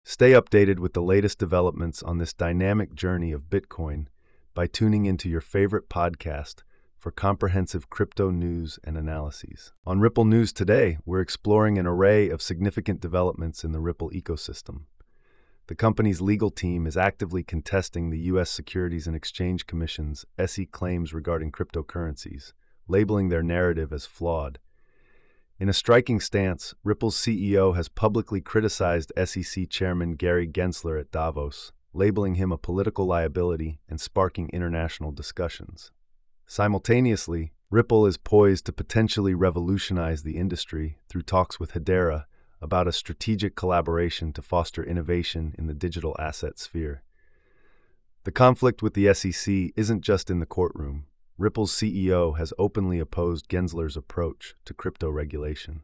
Stay 0.06 0.32
updated 0.32 0.80
with 0.80 0.92
the 0.92 1.02
latest 1.02 1.40
developments 1.40 2.04
on 2.04 2.18
this 2.18 2.34
dynamic 2.34 2.94
journey 2.94 3.32
of 3.32 3.50
Bitcoin 3.50 4.08
by 4.54 4.68
tuning 4.68 5.06
into 5.06 5.30
your 5.30 5.40
favorite 5.40 5.88
podcast 5.88 6.64
for 6.98 7.10
comprehensive 7.10 7.90
crypto 7.90 8.30
news 8.30 8.78
and 8.84 8.98
analyses. 8.98 9.72
On 9.86 10.02
Ripple 10.02 10.26
News 10.26 10.52
today, 10.52 10.98
we're 11.06 11.22
exploring 11.22 11.78
an 11.78 11.88
array 11.88 12.30
of 12.30 12.42
significant 12.42 13.00
developments 13.00 13.64
in 13.64 13.72
the 13.72 13.80
Ripple 13.80 14.10
ecosystem. 14.10 14.82
The 15.68 15.76
company's 15.76 16.20
legal 16.20 16.52
team 16.52 16.86
is 16.86 16.98
actively 16.98 17.42
contesting 17.42 18.10
the 18.10 18.20
U.S. 18.20 18.50
Securities 18.50 19.08
and 19.08 19.16
Exchange 19.16 19.66
Commission's 19.68 20.26
SE 20.38 20.66
claims 20.66 21.14
regarding 21.14 21.54
cryptocurrencies, 21.54 22.52
labeling 22.90 23.30
their 23.30 23.44
narrative 23.44 23.94
as 23.94 24.06
flawed 24.06 24.60
in 25.60 25.70
a 25.70 25.74
striking 25.74 26.20
stance, 26.20 26.74
Ripple's 26.84 27.16
CEO 27.16 27.76
has 27.76 27.88
publicly 27.88 28.42
criticized 28.42 29.12
SEC 29.24 29.70
Chairman 29.70 30.16
Gary 30.16 30.48
Gensler 30.48 31.00
at 31.00 31.12
Davos, 31.12 31.72
labeling 31.94 32.36
him 32.36 32.52
a 32.52 32.58
political 32.58 33.06
liability 33.06 33.80
and 33.88 34.02
sparking 34.02 34.50
international 34.50 35.12
discussions. 35.12 35.92
Simultaneously, 36.48 37.54
Ripple 37.70 38.06
is 38.06 38.18
poised 38.18 38.66
to 38.66 38.74
potentially 38.74 39.34
revolutionize 39.34 40.24
the 40.24 40.38
industry 40.38 40.98
through 41.08 41.24
talks 41.24 41.60
with 41.60 41.74
Hedera 41.74 42.26
about 42.62 42.88
a 42.88 42.92
strategic 42.92 43.56
collaboration 43.56 44.32
to 44.34 44.42
foster 44.42 44.84
innovation 44.84 45.54
in 45.58 45.68
the 45.68 45.74
digital 45.74 46.16
asset 46.20 46.58
sphere. 46.58 47.04
The 48.24 48.32
conflict 48.32 48.82
with 48.82 48.94
the 48.94 49.14
SEC 49.14 49.72
isn't 49.76 50.02
just 50.02 50.30
in 50.30 50.40
the 50.40 50.46
courtroom. 50.46 51.06
Ripple's 51.38 51.72
CEO 51.74 52.38
has 52.38 52.54
openly 52.60 53.00
opposed 53.00 53.50
Gensler's 53.50 53.98
approach 53.98 54.56
to 54.66 54.74
crypto 54.74 55.10
regulation. 55.10 55.82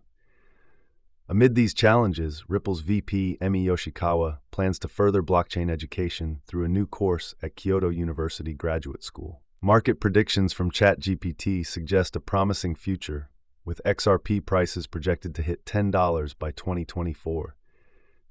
Amid 1.27 1.56
these 1.56 1.74
challenges, 1.74 2.44
Ripple's 2.48 2.82
VP 2.82 3.38
Emi 3.41 3.65
Yoshikawa 3.65 4.39
plans 4.51 4.77
to 4.79 4.88
further 4.88 5.24
blockchain 5.24 5.70
education 5.70 6.41
through 6.46 6.65
a 6.65 6.70
new 6.70 6.86
course 6.86 7.34
at 7.41 7.56
Kyoto 7.56 7.89
University 7.89 8.53
Graduate 8.53 9.03
School. 9.03 9.41
Market 9.62 10.00
predictions 10.00 10.53
from 10.53 10.72
ChatGPT 10.72 11.65
suggest 11.65 12.15
a 12.15 12.20
promising 12.20 12.75
future, 12.75 13.29
with 13.65 13.82
XRP 13.86 14.46
prices 14.46 14.88
projected 14.88 15.34
to 15.36 15.41
hit 15.41 15.65
$10 15.65 16.38
by 16.38 16.51
2024. 16.51 17.56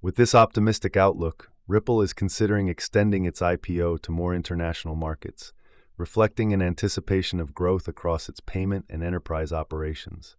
With 0.01 0.17
this 0.17 0.35
optimistic 0.35 0.97
outlook, 0.97 1.51
Ripple 1.67 2.01
is 2.01 2.13
considering 2.13 2.69
extending 2.69 3.25
its 3.25 3.41
IPO 3.41 4.03
to 4.03 4.13
more 4.13 4.35
international 4.35 4.95
markets 4.95 5.53
reflecting 5.99 6.53
an 6.53 6.63
anticipation 6.63 7.41
of 7.41 7.55
growth 7.55 7.89
across 7.89 8.29
its 8.29 8.41
payment 8.41 8.87
and 8.89 9.03
enterprise 9.03 9.53
operations. 9.53 10.37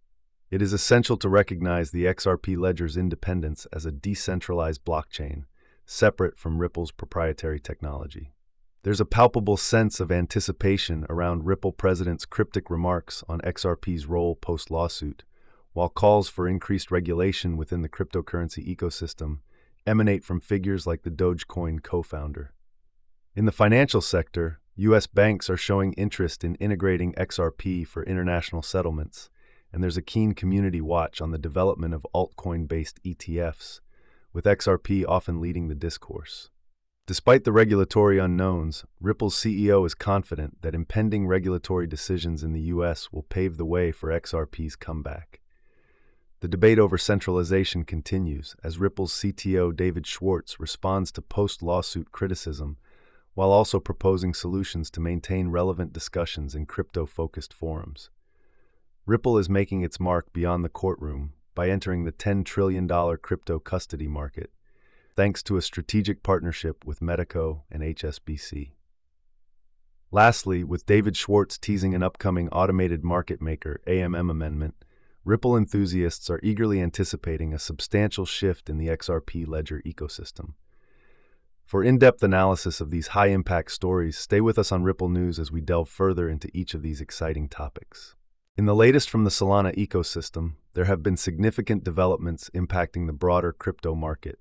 It 0.50 0.60
is 0.60 0.72
essential 0.72 1.16
to 1.18 1.28
recognize 1.28 1.90
the 1.90 2.06
XRP 2.06 2.58
ledger's 2.58 2.96
independence 2.96 3.66
as 3.72 3.86
a 3.86 3.92
decentralized 3.92 4.84
blockchain, 4.84 5.44
separate 5.84 6.36
from 6.36 6.58
Ripple's 6.58 6.90
proprietary 6.90 7.60
technology. 7.60 8.32
There's 8.82 9.00
a 9.00 9.04
palpable 9.04 9.58
sense 9.58 10.00
of 10.00 10.10
anticipation 10.10 11.04
around 11.10 11.44
Ripple 11.44 11.72
president's 11.72 12.24
cryptic 12.24 12.70
remarks 12.70 13.22
on 13.28 13.40
XRP's 13.42 14.06
role 14.06 14.34
post 14.34 14.70
lawsuit, 14.70 15.24
while 15.74 15.90
calls 15.90 16.28
for 16.28 16.48
increased 16.48 16.90
regulation 16.90 17.56
within 17.56 17.82
the 17.82 17.88
cryptocurrency 17.88 18.66
ecosystem 18.66 19.40
emanate 19.86 20.24
from 20.24 20.40
figures 20.40 20.86
like 20.86 21.02
the 21.02 21.10
Dogecoin 21.10 21.82
co 21.82 22.02
founder. 22.02 22.52
In 23.36 23.44
the 23.44 23.52
financial 23.52 24.00
sector, 24.00 24.59
U.S. 24.80 25.06
banks 25.06 25.50
are 25.50 25.58
showing 25.58 25.92
interest 25.92 26.42
in 26.42 26.54
integrating 26.54 27.12
XRP 27.12 27.86
for 27.86 28.02
international 28.02 28.62
settlements, 28.62 29.28
and 29.74 29.82
there's 29.82 29.98
a 29.98 30.02
keen 30.02 30.32
community 30.32 30.80
watch 30.80 31.20
on 31.20 31.32
the 31.32 31.38
development 31.38 31.92
of 31.92 32.06
altcoin 32.14 32.66
based 32.66 32.98
ETFs, 33.04 33.80
with 34.32 34.46
XRP 34.46 35.04
often 35.06 35.38
leading 35.38 35.68
the 35.68 35.74
discourse. 35.74 36.48
Despite 37.06 37.44
the 37.44 37.52
regulatory 37.52 38.18
unknowns, 38.18 38.86
Ripple's 39.02 39.36
CEO 39.36 39.84
is 39.84 39.92
confident 39.92 40.62
that 40.62 40.74
impending 40.74 41.26
regulatory 41.26 41.86
decisions 41.86 42.42
in 42.42 42.54
the 42.54 42.72
U.S. 42.72 43.12
will 43.12 43.24
pave 43.24 43.58
the 43.58 43.66
way 43.66 43.92
for 43.92 44.08
XRP's 44.08 44.76
comeback. 44.76 45.40
The 46.40 46.48
debate 46.48 46.78
over 46.78 46.96
centralization 46.96 47.84
continues 47.84 48.56
as 48.64 48.78
Ripple's 48.78 49.12
CTO 49.12 49.76
David 49.76 50.06
Schwartz 50.06 50.58
responds 50.58 51.12
to 51.12 51.20
post 51.20 51.62
lawsuit 51.62 52.12
criticism 52.12 52.78
while 53.34 53.50
also 53.50 53.80
proposing 53.80 54.34
solutions 54.34 54.90
to 54.90 55.00
maintain 55.00 55.48
relevant 55.48 55.92
discussions 55.92 56.54
in 56.54 56.66
crypto 56.66 57.06
focused 57.06 57.54
forums. 57.54 58.10
Ripple 59.06 59.38
is 59.38 59.48
making 59.48 59.82
its 59.82 60.00
mark 60.00 60.32
beyond 60.32 60.64
the 60.64 60.68
courtroom 60.68 61.32
by 61.54 61.68
entering 61.68 62.04
the 62.04 62.12
$10 62.12 62.44
trillion 62.44 62.88
crypto 63.18 63.58
custody 63.58 64.08
market, 64.08 64.50
thanks 65.16 65.42
to 65.42 65.56
a 65.56 65.62
strategic 65.62 66.22
partnership 66.22 66.84
with 66.84 67.00
Metaco 67.00 67.62
and 67.70 67.82
HSBC. 67.82 68.72
Lastly, 70.12 70.64
with 70.64 70.86
David 70.86 71.16
Schwartz 71.16 71.56
teasing 71.56 71.94
an 71.94 72.02
upcoming 72.02 72.48
automated 72.48 73.04
market 73.04 73.40
maker 73.40 73.80
AMM 73.86 74.30
amendment, 74.30 74.74
Ripple 75.24 75.56
enthusiasts 75.56 76.30
are 76.30 76.40
eagerly 76.42 76.80
anticipating 76.80 77.52
a 77.52 77.58
substantial 77.58 78.24
shift 78.24 78.70
in 78.70 78.78
the 78.78 78.88
XRP 78.88 79.46
ledger 79.46 79.82
ecosystem. 79.84 80.54
For 81.70 81.84
in 81.84 81.98
depth 81.98 82.24
analysis 82.24 82.80
of 82.80 82.90
these 82.90 83.14
high 83.14 83.28
impact 83.28 83.70
stories, 83.70 84.18
stay 84.18 84.40
with 84.40 84.58
us 84.58 84.72
on 84.72 84.82
Ripple 84.82 85.08
News 85.08 85.38
as 85.38 85.52
we 85.52 85.60
delve 85.60 85.88
further 85.88 86.28
into 86.28 86.50
each 86.52 86.74
of 86.74 86.82
these 86.82 87.00
exciting 87.00 87.48
topics. 87.48 88.16
In 88.56 88.66
the 88.66 88.74
latest 88.74 89.08
from 89.08 89.22
the 89.22 89.30
Solana 89.30 89.72
ecosystem, 89.76 90.54
there 90.72 90.86
have 90.86 91.04
been 91.04 91.16
significant 91.16 91.84
developments 91.84 92.50
impacting 92.56 93.06
the 93.06 93.12
broader 93.12 93.52
crypto 93.52 93.94
market. 93.94 94.40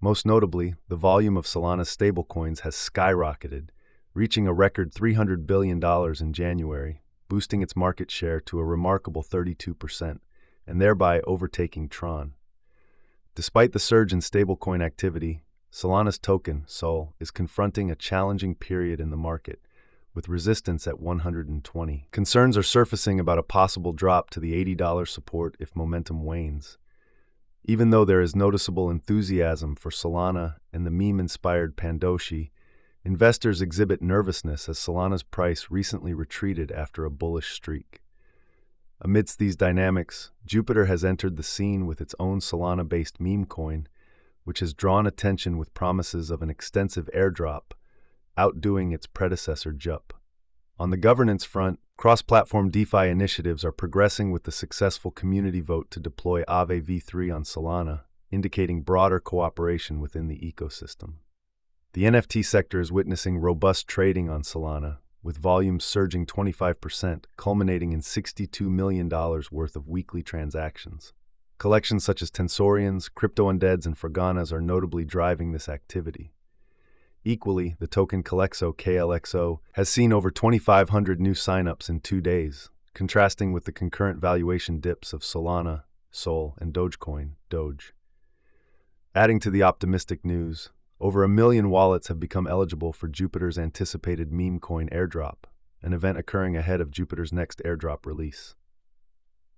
Most 0.00 0.24
notably, 0.24 0.76
the 0.88 0.96
volume 0.96 1.36
of 1.36 1.44
Solana's 1.44 1.94
stablecoins 1.94 2.60
has 2.60 2.74
skyrocketed, 2.74 3.68
reaching 4.14 4.46
a 4.46 4.54
record 4.54 4.94
$300 4.94 5.46
billion 5.46 5.78
in 5.78 6.32
January, 6.32 7.02
boosting 7.28 7.60
its 7.60 7.76
market 7.76 8.10
share 8.10 8.40
to 8.40 8.60
a 8.60 8.64
remarkable 8.64 9.22
32%, 9.22 10.20
and 10.66 10.80
thereby 10.80 11.20
overtaking 11.26 11.90
Tron. 11.90 12.32
Despite 13.34 13.72
the 13.72 13.78
surge 13.78 14.14
in 14.14 14.20
stablecoin 14.20 14.82
activity, 14.82 15.42
Solana's 15.72 16.18
token, 16.18 16.64
SOL, 16.66 17.14
is 17.20 17.30
confronting 17.30 17.90
a 17.90 17.96
challenging 17.96 18.54
period 18.54 19.00
in 19.00 19.10
the 19.10 19.16
market, 19.16 19.60
with 20.14 20.28
resistance 20.28 20.86
at 20.86 20.98
120. 20.98 22.08
Concerns 22.10 22.56
are 22.56 22.62
surfacing 22.62 23.20
about 23.20 23.38
a 23.38 23.42
possible 23.42 23.92
drop 23.92 24.30
to 24.30 24.40
the 24.40 24.52
$80 24.74 25.06
support 25.06 25.56
if 25.60 25.76
momentum 25.76 26.24
wanes. 26.24 26.78
Even 27.64 27.90
though 27.90 28.04
there 28.04 28.20
is 28.20 28.34
noticeable 28.34 28.90
enthusiasm 28.90 29.74
for 29.74 29.90
Solana 29.90 30.56
and 30.72 30.86
the 30.86 30.90
meme 30.90 31.20
inspired 31.20 31.76
Pandoshi, 31.76 32.50
investors 33.04 33.60
exhibit 33.60 34.00
nervousness 34.00 34.68
as 34.68 34.78
Solana's 34.78 35.22
price 35.22 35.66
recently 35.68 36.14
retreated 36.14 36.72
after 36.72 37.04
a 37.04 37.10
bullish 37.10 37.52
streak. 37.52 38.00
Amidst 39.00 39.38
these 39.38 39.56
dynamics, 39.56 40.30
Jupiter 40.46 40.86
has 40.86 41.04
entered 41.04 41.36
the 41.36 41.42
scene 41.42 41.86
with 41.86 42.00
its 42.00 42.14
own 42.18 42.40
Solana 42.40 42.88
based 42.88 43.20
meme 43.20 43.44
coin 43.44 43.88
which 44.46 44.60
has 44.60 44.72
drawn 44.72 45.08
attention 45.08 45.58
with 45.58 45.74
promises 45.74 46.30
of 46.30 46.40
an 46.40 46.48
extensive 46.48 47.10
airdrop, 47.12 47.72
outdoing 48.38 48.92
its 48.92 49.04
predecessor 49.04 49.72
JUP. 49.72 50.12
On 50.78 50.90
the 50.90 50.96
governance 50.96 51.44
front, 51.44 51.80
cross 51.96 52.22
platform 52.22 52.70
DeFi 52.70 53.08
initiatives 53.08 53.64
are 53.64 53.72
progressing 53.72 54.30
with 54.30 54.44
the 54.44 54.52
successful 54.52 55.10
community 55.10 55.60
vote 55.60 55.90
to 55.90 55.98
deploy 55.98 56.44
Aave 56.44 56.84
v3 56.84 57.34
on 57.34 57.42
Solana, 57.42 58.02
indicating 58.30 58.82
broader 58.82 59.18
cooperation 59.18 59.98
within 59.98 60.28
the 60.28 60.38
ecosystem. 60.38 61.14
The 61.94 62.04
NFT 62.04 62.44
sector 62.44 62.78
is 62.78 62.92
witnessing 62.92 63.38
robust 63.38 63.88
trading 63.88 64.30
on 64.30 64.42
Solana, 64.42 64.98
with 65.24 65.38
volumes 65.38 65.84
surging 65.84 66.24
25%, 66.24 67.24
culminating 67.36 67.92
in 67.92 68.00
$62 68.00 68.60
million 68.70 69.08
worth 69.50 69.74
of 69.74 69.88
weekly 69.88 70.22
transactions. 70.22 71.14
Collections 71.58 72.04
such 72.04 72.20
as 72.20 72.30
Tensorians, 72.30 73.08
Crypto 73.08 73.50
Undeads, 73.50 73.86
and 73.86 73.96
Froganas 73.96 74.52
are 74.52 74.60
notably 74.60 75.04
driving 75.04 75.52
this 75.52 75.68
activity. 75.68 76.32
Equally, 77.24 77.74
the 77.80 77.86
token 77.86 78.22
Calexo 78.22 78.76
KLXO 78.76 79.58
has 79.72 79.88
seen 79.88 80.12
over 80.12 80.30
2,500 80.30 81.20
new 81.20 81.32
signups 81.32 81.88
in 81.88 82.00
two 82.00 82.20
days, 82.20 82.68
contrasting 82.94 83.52
with 83.52 83.64
the 83.64 83.72
concurrent 83.72 84.20
valuation 84.20 84.80
dips 84.80 85.12
of 85.12 85.22
Solana, 85.22 85.84
Sol, 86.10 86.54
and 86.58 86.72
Dogecoin, 86.72 87.32
Doge. 87.48 87.94
Adding 89.14 89.40
to 89.40 89.50
the 89.50 89.62
optimistic 89.62 90.24
news, 90.24 90.70
over 91.00 91.24
a 91.24 91.28
million 91.28 91.70
wallets 91.70 92.08
have 92.08 92.20
become 92.20 92.46
eligible 92.46 92.92
for 92.92 93.08
Jupiter's 93.08 93.58
anticipated 93.58 94.30
meme 94.30 94.60
coin 94.60 94.88
airdrop, 94.90 95.44
an 95.82 95.94
event 95.94 96.18
occurring 96.18 96.56
ahead 96.56 96.80
of 96.80 96.90
Jupiter's 96.90 97.32
next 97.32 97.62
airdrop 97.64 98.06
release. 98.06 98.54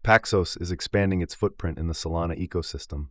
Paxos 0.04 0.60
is 0.60 0.70
expanding 0.70 1.20
its 1.20 1.34
footprint 1.34 1.78
in 1.78 1.86
the 1.86 1.94
Solana 1.94 2.38
ecosystem, 2.38 3.08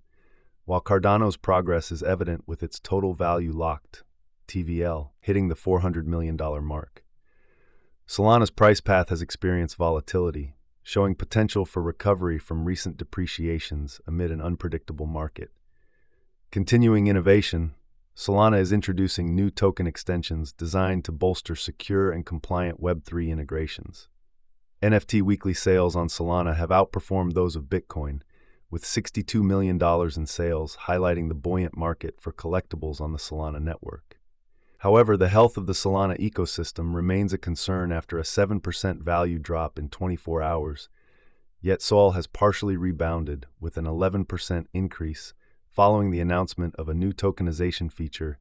while 0.66 0.82
Cardano's 0.82 1.38
progress 1.38 1.92
is 1.92 2.04
evident 2.04 2.44
with 2.48 2.64
its 2.64 2.80
total 2.80 3.14
value 3.14 3.52
locked, 3.52 4.04
TVL, 4.48 5.10
hitting 5.20 5.48
the 5.48 5.56
$400 5.56 6.06
million 6.06 6.38
mark. 6.64 7.04
Solana's 8.08 8.50
price 8.50 8.80
path 8.80 9.10
has 9.10 9.22
experienced 9.22 9.76
volatility, 9.76 10.56
showing 10.82 11.16
potential 11.16 11.66
for 11.66 11.82
recovery 11.82 12.40
from 12.40 12.64
recent 12.64 12.98
depreciations 12.98 14.00
amid 14.08 14.32
an 14.32 14.42
unpredictable 14.42 15.06
market. 15.06 15.52
Continuing 16.50 17.08
innovation, 17.08 17.76
Solana 18.16 18.60
is 18.60 18.72
introducing 18.72 19.36
new 19.36 19.52
token 19.52 19.86
extensions 19.86 20.54
designed 20.54 21.04
to 21.06 21.12
bolster 21.12 21.56
secure 21.56 22.10
and 22.12 22.26
compliant 22.26 22.82
Web3 22.82 23.30
integrations. 23.30 24.08
NFT 24.88 25.22
weekly 25.22 25.54
sales 25.54 25.98
on 25.98 26.08
Solana 26.08 26.56
have 26.56 26.70
outperformed 26.70 27.34
those 27.34 27.58
of 27.58 27.66
Bitcoin, 27.66 28.22
with 28.72 28.86
$62 28.86 29.44
million 29.44 29.78
in 30.16 30.26
sales 30.26 30.78
highlighting 30.88 31.28
the 31.28 31.36
buoyant 31.36 31.76
market 31.76 32.22
for 32.22 32.32
collectibles 32.32 33.02
on 33.02 33.12
the 33.12 33.18
Solana 33.18 33.62
network. 33.62 34.18
However, 34.78 35.18
the 35.18 35.28
health 35.28 35.58
of 35.58 35.66
the 35.66 35.74
Solana 35.74 36.18
ecosystem 36.18 36.96
remains 36.96 37.34
a 37.34 37.38
concern 37.38 37.92
after 37.92 38.18
a 38.18 38.24
7% 38.24 39.02
value 39.02 39.40
drop 39.40 39.78
in 39.78 39.90
24 39.90 40.42
hours, 40.42 40.88
yet 41.60 41.82
Sol 41.82 42.12
has 42.12 42.26
partially 42.26 42.78
rebounded 42.78 43.46
with 43.60 43.76
an 43.76 43.84
11% 43.84 44.68
increase 44.74 45.34
following 45.68 46.12
the 46.12 46.22
announcement 46.22 46.74
of 46.78 46.88
a 46.88 46.94
new 46.94 47.12
tokenization 47.12 47.92
feature 47.92 48.40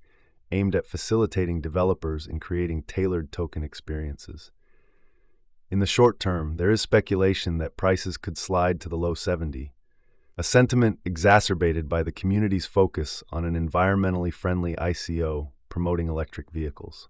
aimed 0.52 0.76
at 0.76 0.86
facilitating 0.86 1.60
developers 1.60 2.24
in 2.24 2.38
creating 2.38 2.84
tailored 2.84 3.32
token 3.32 3.64
experiences. 3.64 4.52
In 5.68 5.80
the 5.80 5.86
short 5.86 6.20
term, 6.20 6.58
there 6.58 6.70
is 6.70 6.80
speculation 6.80 7.58
that 7.58 7.76
prices 7.76 8.16
could 8.16 8.38
slide 8.38 8.80
to 8.80 8.88
the 8.88 8.96
low 8.96 9.14
70, 9.14 9.72
a 10.38 10.42
sentiment 10.44 11.00
exacerbated 11.04 11.88
by 11.88 12.04
the 12.04 12.12
community's 12.12 12.66
focus 12.66 13.24
on 13.30 13.44
an 13.44 13.54
environmentally 13.54 14.32
friendly 14.32 14.76
ICO 14.76 15.50
promoting 15.68 16.08
electric 16.08 16.52
vehicles. 16.52 17.08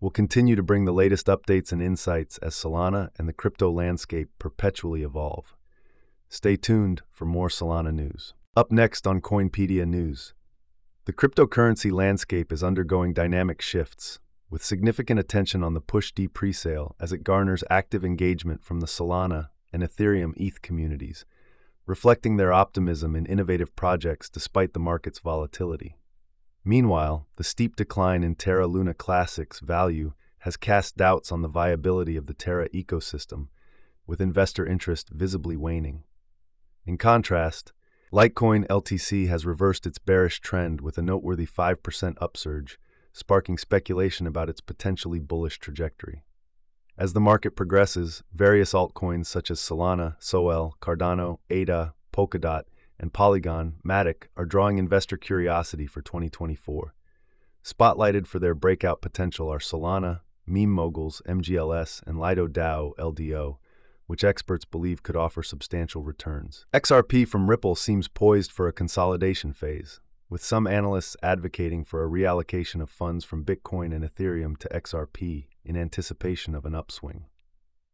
We'll 0.00 0.10
continue 0.10 0.56
to 0.56 0.62
bring 0.62 0.86
the 0.86 0.92
latest 0.92 1.26
updates 1.26 1.70
and 1.70 1.80
insights 1.80 2.38
as 2.38 2.54
Solana 2.54 3.10
and 3.16 3.28
the 3.28 3.32
crypto 3.32 3.70
landscape 3.70 4.30
perpetually 4.40 5.02
evolve. 5.02 5.54
Stay 6.28 6.56
tuned 6.56 7.02
for 7.10 7.26
more 7.26 7.48
Solana 7.48 7.94
news. 7.94 8.34
Up 8.56 8.72
next 8.72 9.06
on 9.06 9.20
Coinpedia 9.20 9.86
News. 9.86 10.34
The 11.04 11.12
cryptocurrency 11.12 11.92
landscape 11.92 12.52
is 12.52 12.62
undergoing 12.64 13.12
dynamic 13.12 13.62
shifts, 13.62 14.18
with 14.50 14.64
significant 14.64 15.20
attention 15.20 15.62
on 15.62 15.74
the 15.74 15.80
PushD 15.80 16.28
presale 16.28 16.92
as 16.98 17.12
it 17.12 17.24
garners 17.24 17.64
active 17.68 18.04
engagement 18.04 18.64
from 18.64 18.80
the 18.80 18.86
Solana 18.86 19.48
and 19.72 19.82
Ethereum 19.82 20.32
ETH 20.36 20.62
communities, 20.62 21.24
reflecting 21.86 22.36
their 22.36 22.52
optimism 22.52 23.14
in 23.14 23.26
innovative 23.26 23.74
projects 23.76 24.28
despite 24.28 24.72
the 24.72 24.80
market's 24.80 25.18
volatility. 25.18 25.96
Meanwhile, 26.64 27.26
the 27.36 27.44
steep 27.44 27.76
decline 27.76 28.22
in 28.22 28.34
Terra 28.34 28.66
Luna 28.66 28.94
Classic's 28.94 29.60
value 29.60 30.12
has 30.40 30.56
cast 30.56 30.96
doubts 30.96 31.32
on 31.32 31.42
the 31.42 31.48
viability 31.48 32.16
of 32.16 32.26
the 32.26 32.34
Terra 32.34 32.68
ecosystem, 32.70 33.48
with 34.06 34.20
investor 34.20 34.66
interest 34.66 35.10
visibly 35.10 35.56
waning. 35.56 36.04
In 36.86 36.96
contrast, 36.96 37.72
Litecoin 38.12 38.66
LTC 38.68 39.28
has 39.28 39.44
reversed 39.44 39.86
its 39.86 39.98
bearish 39.98 40.40
trend 40.40 40.80
with 40.80 40.96
a 40.96 41.02
noteworthy 41.02 41.46
5% 41.46 42.14
upsurge, 42.20 42.78
sparking 43.18 43.58
speculation 43.58 44.26
about 44.26 44.48
its 44.48 44.60
potentially 44.60 45.18
bullish 45.18 45.58
trajectory. 45.58 46.22
As 46.96 47.12
the 47.12 47.20
market 47.20 47.56
progresses, 47.56 48.22
various 48.32 48.72
altcoins 48.72 49.26
such 49.26 49.50
as 49.50 49.58
Solana, 49.58 50.14
Sol, 50.20 50.76
Cardano, 50.80 51.38
ADA, 51.50 51.94
Polkadot, 52.12 52.62
and 52.98 53.12
Polygon, 53.12 53.74
Matic 53.84 54.28
are 54.36 54.44
drawing 54.44 54.78
investor 54.78 55.16
curiosity 55.16 55.86
for 55.86 56.00
2024. 56.00 56.94
Spotlighted 57.64 58.26
for 58.26 58.38
their 58.38 58.54
breakout 58.54 59.02
potential 59.02 59.48
are 59.52 59.58
Solana, 59.58 60.20
Meme 60.46 60.70
Moguls, 60.70 61.20
MGLS, 61.28 62.02
and 62.06 62.18
Lido 62.18 62.46
DAO, 62.46 62.96
LDO, 62.98 63.58
which 64.06 64.24
experts 64.24 64.64
believe 64.64 65.02
could 65.02 65.16
offer 65.16 65.42
substantial 65.42 66.02
returns. 66.02 66.66
XRP 66.72 67.28
from 67.28 67.50
Ripple 67.50 67.74
seems 67.74 68.08
poised 68.08 68.50
for 68.50 68.66
a 68.66 68.72
consolidation 68.72 69.52
phase, 69.52 70.00
with 70.30 70.42
some 70.42 70.66
analysts 70.66 71.16
advocating 71.22 71.84
for 71.84 72.04
a 72.04 72.08
reallocation 72.08 72.82
of 72.82 72.90
funds 72.90 73.24
from 73.24 73.44
Bitcoin 73.44 73.94
and 73.94 74.04
Ethereum 74.04 74.56
to 74.58 74.68
XRP 74.68 75.46
in 75.64 75.76
anticipation 75.76 76.54
of 76.54 76.66
an 76.66 76.74
upswing. 76.74 77.26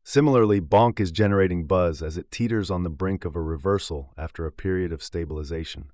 Similarly, 0.03 0.61
Bonk 0.61 1.01
is 1.01 1.11
generating 1.11 1.67
buzz 1.67 2.03
as 2.03 2.19
it 2.19 2.31
teeters 2.31 2.71
on 2.71 2.83
the 2.83 2.91
brink 2.91 3.25
of 3.25 3.35
a 3.35 3.41
reversal 3.41 4.13
after 4.19 4.45
a 4.45 4.53
period 4.53 4.93
of 4.93 5.03
stabilization. 5.03 5.91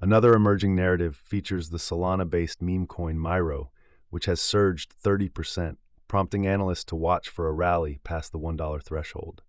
Another 0.00 0.34
emerging 0.34 0.74
narrative 0.74 1.16
features 1.16 1.70
the 1.70 1.78
Solana 1.78 2.28
based 2.28 2.60
meme 2.60 2.86
coin 2.86 3.16
Myro, 3.16 3.68
which 4.10 4.26
has 4.26 4.40
surged 4.40 4.94
30% 5.02 5.76
prompting 6.08 6.46
analysts 6.46 6.84
to 6.84 6.96
watch 6.96 7.28
for 7.28 7.48
a 7.48 7.52
rally 7.52 7.98
past 8.04 8.30
the 8.30 8.38
$1 8.38 8.82
threshold. 8.82 9.42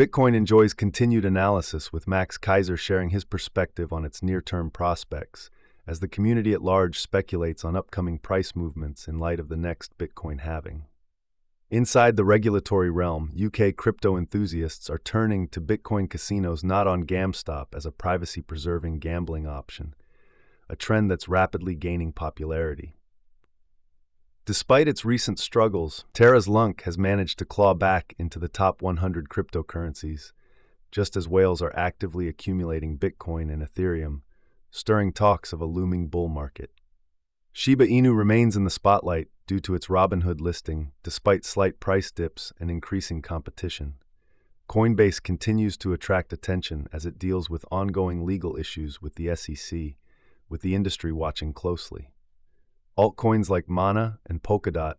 Bitcoin 0.00 0.34
enjoys 0.34 0.72
continued 0.72 1.26
analysis 1.26 1.92
with 1.92 2.08
Max 2.08 2.38
Keiser 2.38 2.78
sharing 2.78 3.10
his 3.10 3.26
perspective 3.26 3.92
on 3.92 4.06
its 4.06 4.22
near-term 4.22 4.70
prospects 4.70 5.50
as 5.86 6.00
the 6.00 6.08
community 6.08 6.54
at 6.54 6.62
large 6.62 6.98
speculates 6.98 7.66
on 7.66 7.76
upcoming 7.76 8.16
price 8.16 8.56
movements 8.56 9.06
in 9.06 9.18
light 9.18 9.38
of 9.38 9.50
the 9.50 9.58
next 9.58 9.98
Bitcoin 9.98 10.40
halving. 10.40 10.86
Inside 11.70 12.16
the 12.16 12.24
regulatory 12.24 12.90
realm, 12.90 13.30
UK 13.38 13.76
crypto 13.76 14.16
enthusiasts 14.16 14.88
are 14.88 14.96
turning 14.96 15.48
to 15.48 15.60
Bitcoin 15.60 16.08
casinos 16.08 16.64
not 16.64 16.86
on 16.86 17.04
GamStop 17.04 17.74
as 17.74 17.84
a 17.84 17.92
privacy-preserving 17.92 19.00
gambling 19.00 19.46
option, 19.46 19.92
a 20.70 20.76
trend 20.76 21.10
that's 21.10 21.28
rapidly 21.28 21.74
gaining 21.74 22.14
popularity. 22.14 22.96
Despite 24.46 24.88
its 24.88 25.04
recent 25.04 25.38
struggles, 25.38 26.04
Terra's 26.12 26.48
Lunk 26.48 26.82
has 26.82 26.96
managed 26.96 27.38
to 27.38 27.44
claw 27.44 27.74
back 27.74 28.14
into 28.18 28.38
the 28.38 28.48
top 28.48 28.80
100 28.80 29.28
cryptocurrencies, 29.28 30.32
just 30.90 31.16
as 31.16 31.28
whales 31.28 31.60
are 31.62 31.76
actively 31.76 32.26
accumulating 32.26 32.98
Bitcoin 32.98 33.52
and 33.52 33.62
Ethereum, 33.62 34.22
stirring 34.70 35.12
talks 35.12 35.52
of 35.52 35.60
a 35.60 35.66
looming 35.66 36.08
bull 36.08 36.28
market. 36.28 36.70
Shiba 37.52 37.86
Inu 37.86 38.16
remains 38.16 38.56
in 38.56 38.64
the 38.64 38.70
spotlight 38.70 39.28
due 39.46 39.60
to 39.60 39.74
its 39.74 39.88
Robinhood 39.88 40.40
listing, 40.40 40.92
despite 41.02 41.44
slight 41.44 41.80
price 41.80 42.10
dips 42.10 42.52
and 42.58 42.70
increasing 42.70 43.20
competition. 43.20 43.94
Coinbase 44.68 45.20
continues 45.20 45.76
to 45.78 45.92
attract 45.92 46.32
attention 46.32 46.86
as 46.92 47.04
it 47.04 47.18
deals 47.18 47.50
with 47.50 47.64
ongoing 47.72 48.24
legal 48.24 48.56
issues 48.56 49.02
with 49.02 49.16
the 49.16 49.34
SEC, 49.34 49.96
with 50.48 50.62
the 50.62 50.74
industry 50.76 51.10
watching 51.10 51.52
closely. 51.52 52.10
Altcoins 53.00 53.48
like 53.48 53.66
Mana 53.66 54.18
and 54.26 54.42
Polkadot 54.42 54.96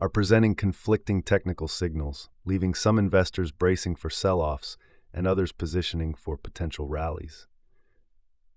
are 0.00 0.08
presenting 0.08 0.54
conflicting 0.54 1.22
technical 1.22 1.68
signals, 1.68 2.30
leaving 2.46 2.72
some 2.72 2.98
investors 2.98 3.52
bracing 3.52 3.94
for 3.94 4.08
sell 4.08 4.40
offs 4.40 4.78
and 5.12 5.26
others 5.26 5.52
positioning 5.52 6.14
for 6.14 6.38
potential 6.38 6.88
rallies. 6.88 7.46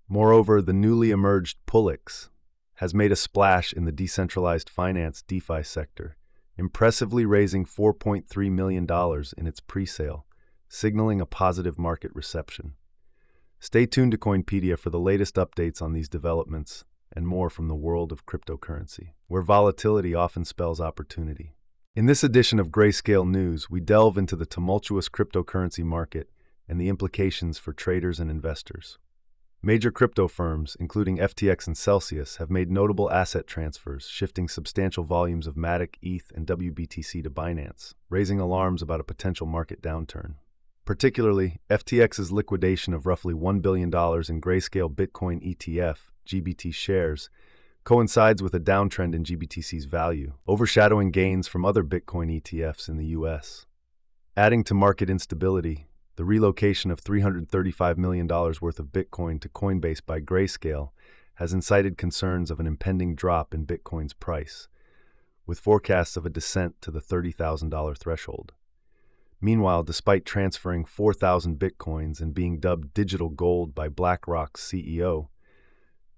Moreover, 0.08 0.62
the 0.62 0.72
newly 0.72 1.10
emerged 1.10 1.58
Pullix 1.66 2.30
has 2.76 2.94
made 2.94 3.12
a 3.12 3.16
splash 3.16 3.74
in 3.74 3.84
the 3.84 3.92
decentralized 3.92 4.70
finance 4.70 5.20
DeFi 5.28 5.62
sector, 5.62 6.16
impressively 6.56 7.26
raising 7.26 7.66
$4.3 7.66 8.50
million 8.50 8.86
in 9.36 9.46
its 9.46 9.60
pre 9.60 9.84
sale, 9.84 10.24
signaling 10.70 11.20
a 11.20 11.26
positive 11.26 11.78
market 11.78 12.12
reception. 12.14 12.72
Stay 13.58 13.84
tuned 13.84 14.12
to 14.12 14.16
Coinpedia 14.16 14.78
for 14.78 14.88
the 14.88 14.98
latest 14.98 15.34
updates 15.34 15.82
on 15.82 15.92
these 15.92 16.08
developments 16.08 16.86
and 17.14 17.26
more 17.26 17.50
from 17.50 17.68
the 17.68 17.74
world 17.74 18.12
of 18.12 18.26
cryptocurrency, 18.26 19.12
where 19.26 19.42
volatility 19.42 20.14
often 20.14 20.44
spells 20.44 20.80
opportunity. 20.80 21.54
In 21.96 22.06
this 22.06 22.22
edition 22.22 22.60
of 22.60 22.70
Grayscale 22.70 23.28
News, 23.28 23.68
we 23.68 23.80
delve 23.80 24.16
into 24.16 24.36
the 24.36 24.46
tumultuous 24.46 25.08
cryptocurrency 25.08 25.82
market 25.82 26.30
and 26.68 26.80
the 26.80 26.88
implications 26.88 27.58
for 27.58 27.72
traders 27.72 28.20
and 28.20 28.30
investors. 28.30 28.98
Major 29.62 29.90
crypto 29.90 30.26
firms, 30.26 30.76
including 30.80 31.18
FTX 31.18 31.66
and 31.66 31.76
Celsius, 31.76 32.36
have 32.36 32.48
made 32.48 32.70
notable 32.70 33.10
asset 33.10 33.46
transfers, 33.46 34.06
shifting 34.08 34.48
substantial 34.48 35.04
volumes 35.04 35.46
of 35.46 35.56
Matic, 35.56 35.96
ETH, 36.00 36.32
and 36.34 36.46
WBTC 36.46 37.22
to 37.24 37.30
Binance, 37.30 37.92
raising 38.08 38.40
alarms 38.40 38.80
about 38.80 39.00
a 39.00 39.04
potential 39.04 39.46
market 39.46 39.82
downturn. 39.82 40.36
Particularly, 40.86 41.60
FTX's 41.68 42.32
liquidation 42.32 42.94
of 42.94 43.04
roughly 43.04 43.34
$1 43.34 43.60
billion 43.60 43.88
in 43.88 44.40
Grayscale 44.40 44.94
Bitcoin 44.94 45.44
ETF 45.44 46.08
GBT 46.30 46.72
shares, 46.72 47.28
coincides 47.82 48.40
with 48.40 48.54
a 48.54 48.60
downtrend 48.60 49.14
in 49.14 49.24
GBTC's 49.24 49.86
value, 49.86 50.34
overshadowing 50.46 51.10
gains 51.10 51.48
from 51.48 51.64
other 51.64 51.82
Bitcoin 51.82 52.40
ETFs 52.40 52.88
in 52.88 52.96
the 52.96 53.06
US. 53.06 53.66
Adding 54.36 54.62
to 54.64 54.74
market 54.74 55.10
instability, 55.10 55.88
the 56.14 56.24
relocation 56.24 56.92
of 56.92 57.02
$335 57.02 57.96
million 57.96 58.28
worth 58.28 58.78
of 58.78 58.92
Bitcoin 58.92 59.40
to 59.40 59.48
Coinbase 59.48 60.04
by 60.06 60.20
Grayscale 60.20 60.90
has 61.34 61.52
incited 61.52 61.98
concerns 61.98 62.50
of 62.50 62.60
an 62.60 62.66
impending 62.66 63.16
drop 63.16 63.52
in 63.52 63.66
Bitcoin's 63.66 64.12
price, 64.12 64.68
with 65.46 65.58
forecasts 65.58 66.16
of 66.16 66.24
a 66.24 66.30
descent 66.30 66.80
to 66.82 66.92
the 66.92 67.00
$30,000 67.00 67.98
threshold. 67.98 68.52
Meanwhile, 69.40 69.84
despite 69.84 70.26
transferring 70.26 70.84
4,000 70.84 71.58
Bitcoins 71.58 72.20
and 72.20 72.34
being 72.34 72.60
dubbed 72.60 72.92
digital 72.92 73.30
gold 73.30 73.74
by 73.74 73.88
BlackRock's 73.88 74.62
CEO, 74.70 75.28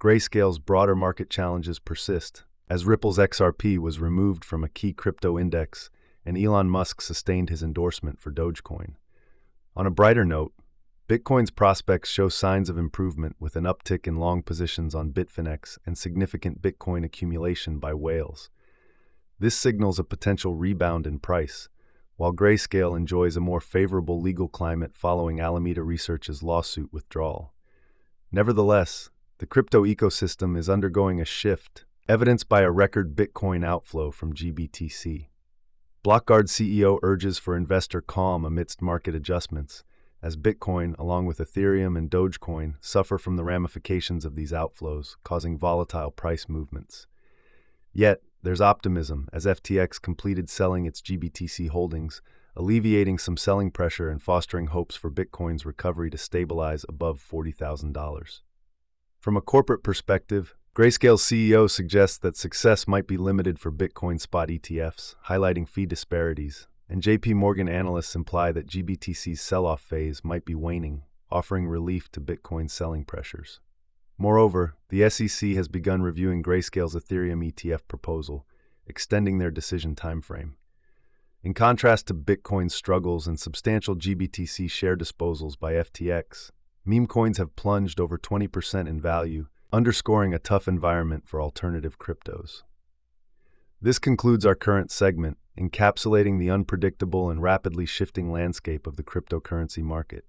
Grayscale's 0.03 0.59
broader 0.59 0.97
market 0.97 1.31
challenges 1.31 1.79
persist, 1.79 2.43
as 2.69 2.85
Ripple's 2.85 3.19
XRP 3.19 3.79
was 3.79 4.01
removed 4.01 4.45
from 4.45 4.65
a 4.65 4.69
key 4.69 4.93
crypto 4.93 5.39
index 5.39 5.91
and 6.27 6.37
Elon 6.37 6.69
Musk 6.69 7.01
sustained 7.01 7.51
his 7.51 7.63
endorsement 7.63 8.19
for 8.19 8.33
Dogecoin. 8.33 8.95
On 9.77 9.87
a 9.87 9.93
brighter 9.93 10.25
note, 10.25 10.55
Bitcoin's 11.09 11.53
prospects 11.53 12.11
show 12.11 12.29
signs 12.29 12.69
of 12.69 12.77
improvement 12.77 13.37
with 13.39 13.55
an 13.55 13.63
uptick 13.63 14.09
in 14.09 14.17
long 14.17 14.43
positions 14.43 14.93
on 14.93 15.13
Bitfinex 15.13 15.79
and 15.87 15.97
significant 15.97 16.61
Bitcoin 16.61 17.05
accumulation 17.05 17.79
by 17.79 17.95
whales. 17.95 18.51
This 19.39 19.57
signals 19.57 20.01
a 20.01 20.05
potential 20.05 20.57
rebound 20.57 21.07
in 21.07 21.21
price, 21.21 21.69
while 22.17 22.33
Grayscale 22.33 22.97
enjoys 22.97 23.37
a 23.37 23.41
more 23.41 23.61
favorable 23.61 24.21
legal 24.21 24.49
climate 24.49 24.97
following 24.97 25.39
Alameda 25.39 25.85
Research's 25.85 26.43
lawsuit 26.43 26.93
withdrawal. 26.93 27.53
Nevertheless, 28.33 29.11
the 29.43 29.47
crypto 29.47 29.85
ecosystem 29.85 30.57
is 30.57 30.69
undergoing 30.69 31.21
a 31.21 31.25
shift, 31.25 31.85
evidenced 32.09 32.49
by 32.49 32.61
a 32.61 32.71
record 32.71 33.17
Bitcoin 33.17 33.67
outflow 33.67 34.13
from 34.13 34.33
GBTC. 34.33 35.27
Blockguard 36.05 36.45
CEO 36.45 37.01
urges 37.03 37.39
for 37.39 37.57
investor 37.57 38.01
calm 38.01 38.45
amidst 38.45 38.81
market 38.81 39.17
adjustments, 39.17 39.83
as 40.23 40.37
Bitcoin, 40.37 40.97
along 40.97 41.27
with 41.27 41.39
Ethereum 41.39 41.99
and 41.99 42.09
Dogecoin, 42.09 42.75
suffer 42.81 43.19
from 43.19 43.35
the 43.35 43.43
ramifications 43.43 44.25
of 44.25 44.37
these 44.37 44.53
outflows, 44.53 45.17
causing 45.25 45.59
volatile 45.59 46.13
price 46.13 46.49
movements. 46.49 47.09
Yet, 47.93 48.23
there's 48.45 48.61
optimism 48.61 49.29
as 49.33 49.45
FTX 49.45 50.01
completed 50.01 50.49
selling 50.49 50.87
its 50.87 51.03
GBTC 51.03 51.71
holdings, 51.71 52.23
alleviating 52.55 53.19
some 53.19 53.37
selling 53.37 53.73
pressure 53.73 54.09
and 54.09 54.23
fostering 54.23 54.69
hopes 54.69 54.95
for 54.95 55.11
Bitcoin's 55.11 55.67
recovery 55.67 56.11
to 56.11 56.17
stabilize 56.17 56.85
above 56.89 57.21
$40,000. 57.21 58.43
From 59.23 59.37
a 59.37 59.41
corporate 59.41 59.85
perspective, 59.85 60.57
Grayscale's 60.75 61.23
CEO 61.23 61.71
suggests 61.71 62.19
that 62.19 62.37
success 62.37 62.89
might 62.89 63.07
be 63.07 63.17
limited 63.17 63.57
for 63.57 63.71
Bitcoin 63.71 64.21
spot 64.21 64.49
ETFs, 64.49 65.15
highlighting 65.29 65.69
fee 65.69 65.87
disparities, 65.87 66.67
and 66.89 67.01
JP 67.01 67.35
Morgan 67.35 67.69
analysts 67.69 68.17
imply 68.17 68.51
that 68.51 68.67
GBTC's 68.67 69.41
sell-off 69.41 69.81
phase 69.81 70.25
might 70.25 70.45
be 70.45 70.57
waning, 70.57 71.05
offering 71.31 71.69
relief 71.69 72.11
to 72.11 72.21
Bitcoin 72.21 72.69
selling 72.69 73.05
pressures. 73.05 73.61
Moreover, 74.19 74.75
the 74.89 75.09
SEC 75.09 75.51
has 75.51 75.69
begun 75.69 76.03
reviewing 76.03 76.43
Grayscale's 76.43 76.97
Ethereum 76.97 77.49
ETF 77.49 77.83
proposal, 77.87 78.45
extending 78.89 79.39
their 79.39 79.53
decision 79.53 79.95
timeframe. 79.95 80.55
In 81.45 81.55
contrast 81.55 82.09
to 82.09 82.15
Bitcoin's 82.15 82.75
struggles 82.75 83.29
and 83.29 83.39
substantial 83.39 83.95
GBTC 83.95 84.69
share 84.69 84.97
disposals 84.97 85.57
by 85.57 85.75
FTX, 85.75 86.51
meme 86.85 87.07
coins 87.07 87.39
have 87.39 87.57
plunged 87.57 88.01
over 88.01 88.19
20% 88.19 88.89
in 88.89 89.01
value, 89.01 89.47
underscoring 89.73 90.35
a 90.35 90.39
tough 90.39 90.69
environment 90.69 91.27
for 91.27 91.41
alternative 91.41 91.99
cryptos. 91.99 92.63
This 93.81 93.99
concludes 93.99 94.47
our 94.47 94.55
current 94.55 94.91
segment, 94.91 95.39
encapsulating 95.59 96.39
the 96.39 96.51
unpredictable 96.51 97.31
and 97.31 97.43
rapidly 97.43 97.87
shifting 97.87 98.31
landscape 98.31 98.87
of 98.87 98.97
the 98.97 99.03
cryptocurrency 99.03 99.83
market. 99.83 100.25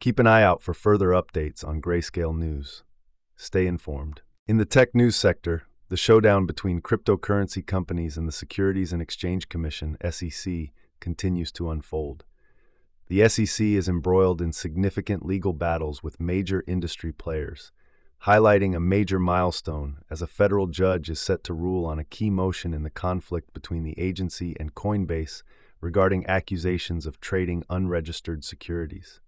Keep 0.00 0.18
an 0.18 0.26
eye 0.26 0.42
out 0.42 0.62
for 0.62 0.74
further 0.74 1.08
updates 1.08 1.66
on 1.66 1.80
Grayscale 1.80 2.36
News. 2.36 2.84
Stay 3.36 3.66
informed. 3.66 4.22
In 4.46 4.58
the 4.58 4.64
tech 4.64 4.94
news 4.94 5.16
sector, 5.16 5.64
the 5.88 5.96
showdown 5.96 6.46
between 6.46 6.80
cryptocurrency 6.80 7.64
companies 7.64 8.16
and 8.16 8.28
the 8.28 8.32
Securities 8.32 8.92
and 8.92 9.00
Exchange 9.00 9.48
Commission, 9.48 9.96
SEC, 10.10 10.70
continues 11.00 11.52
to 11.52 11.70
unfold. 11.70 12.24
The 13.08 13.28
SEC 13.28 13.66
is 13.66 13.88
embroiled 13.88 14.40
in 14.40 14.52
significant 14.52 15.26
legal 15.26 15.52
battles 15.52 16.02
with 16.02 16.20
major 16.20 16.64
industry 16.66 17.12
players, 17.12 17.70
highlighting 18.22 18.74
a 18.74 18.80
major 18.80 19.18
milestone 19.18 19.98
as 20.10 20.22
a 20.22 20.26
federal 20.26 20.66
judge 20.66 21.10
is 21.10 21.20
set 21.20 21.44
to 21.44 21.52
rule 21.52 21.84
on 21.84 21.98
a 21.98 22.04
key 22.04 22.30
motion 22.30 22.72
in 22.72 22.82
the 22.82 22.90
conflict 22.90 23.52
between 23.52 23.82
the 23.82 23.98
agency 23.98 24.56
and 24.58 24.74
Coinbase 24.74 25.42
regarding 25.82 26.26
accusations 26.26 27.04
of 27.04 27.20
trading 27.20 27.62
unregistered 27.68 28.42
securities. 28.42 29.20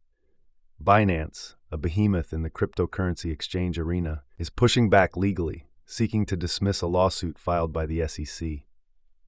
Binance, 0.82 1.54
a 1.70 1.76
behemoth 1.76 2.32
in 2.32 2.42
the 2.42 2.50
cryptocurrency 2.50 3.30
exchange 3.30 3.78
arena, 3.78 4.22
is 4.38 4.48
pushing 4.48 4.88
back 4.88 5.16
legally, 5.16 5.66
seeking 5.84 6.24
to 6.24 6.36
dismiss 6.36 6.80
a 6.80 6.86
lawsuit 6.86 7.38
filed 7.38 7.72
by 7.74 7.84
the 7.84 8.06
SEC. 8.08 8.65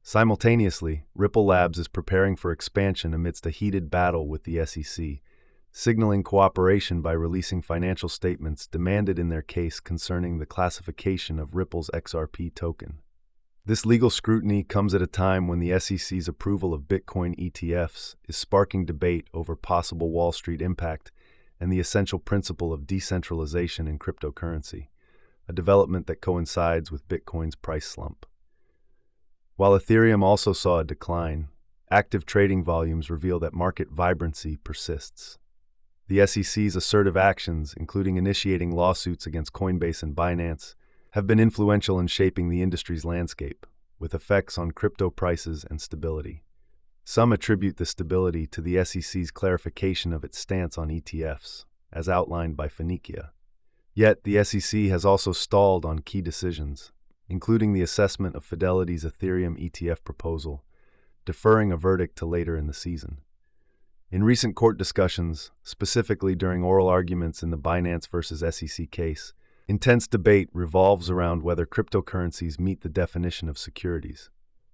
Simultaneously, 0.09 1.05
Ripple 1.15 1.45
Labs 1.45 1.79
is 1.79 1.87
preparing 1.87 2.35
for 2.35 2.51
expansion 2.51 3.13
amidst 3.13 3.45
a 3.45 3.51
heated 3.51 3.91
battle 3.91 4.27
with 4.27 4.45
the 4.45 4.65
SEC, 4.65 5.21
signaling 5.71 6.23
cooperation 6.23 7.03
by 7.03 7.13
releasing 7.13 7.61
financial 7.61 8.09
statements 8.09 8.67
demanded 8.67 9.19
in 9.19 9.29
their 9.29 9.43
case 9.43 9.81
concerning 9.81 10.39
the 10.39 10.47
classification 10.47 11.39
of 11.39 11.55
Ripple's 11.55 11.91
XRP 11.93 12.55
token. 12.55 13.01
This 13.67 13.85
legal 13.85 14.09
scrutiny 14.09 14.65
comes 14.65 14.95
at 14.95 15.03
a 15.03 15.07
time 15.07 15.47
when 15.47 15.59
the 15.59 15.79
SEC's 15.79 16.27
approval 16.27 16.73
of 16.73 16.89
Bitcoin 16.89 17.39
ETFs 17.39 18.15
is 18.27 18.35
sparking 18.35 18.87
debate 18.87 19.29
over 19.35 19.57
possible 19.57 20.11
Wall 20.11 20.33
Street 20.33 20.63
impact 20.63 21.13
and 21.61 21.71
the 21.71 21.81
essential 21.81 22.19
principle 22.19 22.73
of 22.73 22.87
decentralization 22.87 23.87
in 23.87 23.99
cryptocurrency, 23.99 24.87
a 25.47 25.53
development 25.53 26.07
that 26.07 26.23
coincides 26.23 26.91
with 26.91 27.07
Bitcoin's 27.11 27.57
price 27.57 27.87
slump. 27.87 28.25
While 29.59 29.73
Ethereum 29.73 30.23
also 30.23 30.53
saw 30.53 30.79
a 30.79 30.85
decline, 30.85 31.49
active 31.91 32.25
trading 32.25 32.63
volumes 32.63 33.11
reveal 33.11 33.41
that 33.41 33.53
market 33.53 33.91
vibrancy 33.91 34.57
persists. 34.57 35.37
The 36.07 36.25
SEC's 36.29 36.77
assertive 36.77 37.17
actions, 37.17 37.75
including 37.77 38.17
initiating 38.17 38.71
lawsuits 38.71 39.27
against 39.27 39.53
Coinbase 39.53 40.01
and 40.01 40.15
Binance, 40.15 40.77
have 41.11 41.27
been 41.27 41.41
influential 41.41 41.99
in 41.99 42.07
shaping 42.07 42.49
the 42.49 42.63
industry's 42.63 43.05
landscape, 43.05 43.67
with 43.99 44.15
effects 44.15 44.59
on 44.59 44.71
crypto 44.71 45.11
prices 45.11 45.67
and 45.69 45.81
stability. 45.81 46.45
Some 47.03 47.33
attribute 47.33 47.79
the 47.79 47.85
stability 47.85 48.47
to 48.47 48.61
the 48.61 48.85
SEC's 48.85 49.33
clarification 49.33 50.13
of 50.13 50.23
its 50.23 50.39
stance 50.39 50.79
on 50.79 50.89
ETFs, 50.89 51.65
as 51.93 52.09
outlined 52.09 52.57
by 52.57 52.69
Phoenicia. 52.69 53.33
Yet, 53.93 54.23
the 54.23 54.45
SEC 54.45 54.83
has 54.83 55.05
also 55.05 55.33
stalled 55.33 55.85
on 55.85 55.99
key 55.99 56.23
decisions, 56.23 56.93
including 57.29 57.73
the 57.73 57.83
assessment 57.83 58.35
of 58.35 58.45
Fidelity's 58.45 59.05
Ethereum 59.05 59.57
ETF 59.63 60.05
proposal, 60.05 60.65
deferring 61.25 61.71
a 61.71 61.77
verdict 61.77 62.17
to 62.17 62.27
later 62.27 62.57
in 62.57 62.67
the 62.67 62.75
season. 62.75 63.19
In 64.11 64.25
recent 64.25 64.57
court 64.57 64.79
discussions, 64.79 65.51
specifically 65.63 66.35
during 66.35 66.65
oral 66.65 66.89
arguments 66.89 67.43
in 67.43 67.51
the 67.51 67.59
Binance 67.59 68.09
versus 68.09 68.43
SEC 68.57 68.91
case, 68.91 69.35
intense 69.67 70.07
debate 70.07 70.49
revolves 70.55 71.11
around 71.11 71.43
whether 71.43 71.67
cryptocurrencies 71.67 72.59
meet 72.59 72.81
the 72.81 72.89
definition 72.89 73.49
of 73.49 73.59
securities 73.59 74.31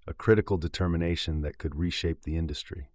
a 0.06 0.12
critical 0.12 0.58
determination 0.58 1.40
that 1.40 1.58
could 1.58 1.76
reshape 1.76 2.22
the 2.22 2.36
industry. 2.36 2.90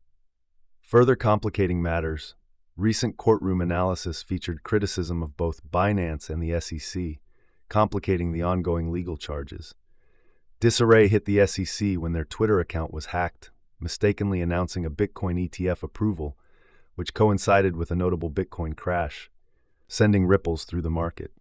Further 0.82 1.16
complicating 1.16 1.82
matters, 1.82 2.36
recent 2.76 3.18
courtroom 3.18 3.62
analysis 3.62 4.22
featured 4.22 4.64
criticism 4.64 5.24
of 5.24 5.36
both 5.36 5.70
Binance 5.70 6.30
and 6.30 6.42
the 6.42 6.60
SEC, 6.62 7.20
complicating 7.70 8.32
the 8.32 8.42
ongoing 8.42 8.92
legal 8.92 9.18
charges. 9.18 9.76
Disarray 10.60 11.08
hit 11.08 11.26
the 11.26 11.46
SEC 11.46 11.94
when 11.94 12.12
their 12.12 12.26
Twitter 12.26 12.60
account 12.60 12.94
was 12.94 13.08
hacked, 13.08 13.52
mistakenly 13.80 14.42
announcing 14.42 14.86
a 14.86 14.92
Bitcoin 14.92 15.50
ETF 15.50 15.84
approval, 15.84 16.38
which 16.96 17.14
coincided 17.14 17.78
with 17.78 17.92
a 17.92 17.96
notable 17.96 18.30
Bitcoin 18.30 18.76
crash, 18.76 19.32
sending 19.88 20.26
ripples 20.26 20.66
through 20.66 20.82
the 20.82 20.90
market. 20.90 21.32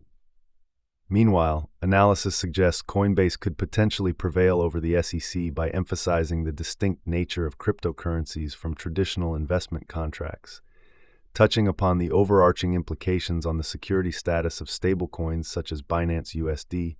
Meanwhile, 1.11 1.71
analysis 1.81 2.37
suggests 2.37 2.83
Coinbase 2.83 3.41
could 3.41 3.57
potentially 3.57 4.12
prevail 4.12 4.61
over 4.61 4.79
the 4.79 5.03
SEC 5.03 5.55
by 5.55 5.71
emphasizing 5.71 6.45
the 6.45 6.53
distinct 6.53 7.07
nature 7.07 7.47
of 7.47 7.59
cryptocurrencies 7.59 8.55
from 8.55 8.75
traditional 8.75 9.35
investment 9.35 9.88
contracts, 9.88 10.61
touching 11.38 11.68
upon 11.68 11.98
the 11.98 12.11
overarching 12.11 12.74
implications 12.74 13.46
on 13.46 13.59
the 13.59 13.62
security 13.62 14.11
status 14.11 14.61
of 14.61 14.66
stablecoins 14.66 15.44
such 15.46 15.70
as 15.70 15.83
Binance 15.83 16.35
USD 16.35 16.96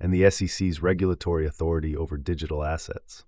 and 0.00 0.14
the 0.14 0.30
SEC's 0.30 0.80
regulatory 0.80 1.44
authority 1.44 1.94
over 1.94 2.16
digital 2.16 2.64
assets. 2.64 3.26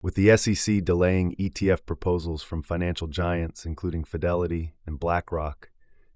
With 0.00 0.14
the 0.14 0.34
SEC 0.38 0.82
delaying 0.82 1.36
ETF 1.36 1.84
proposals 1.84 2.42
from 2.42 2.62
financial 2.62 3.08
giants 3.08 3.66
including 3.66 4.04
Fidelity 4.04 4.72
and 4.86 4.98
BlackRock, 4.98 5.68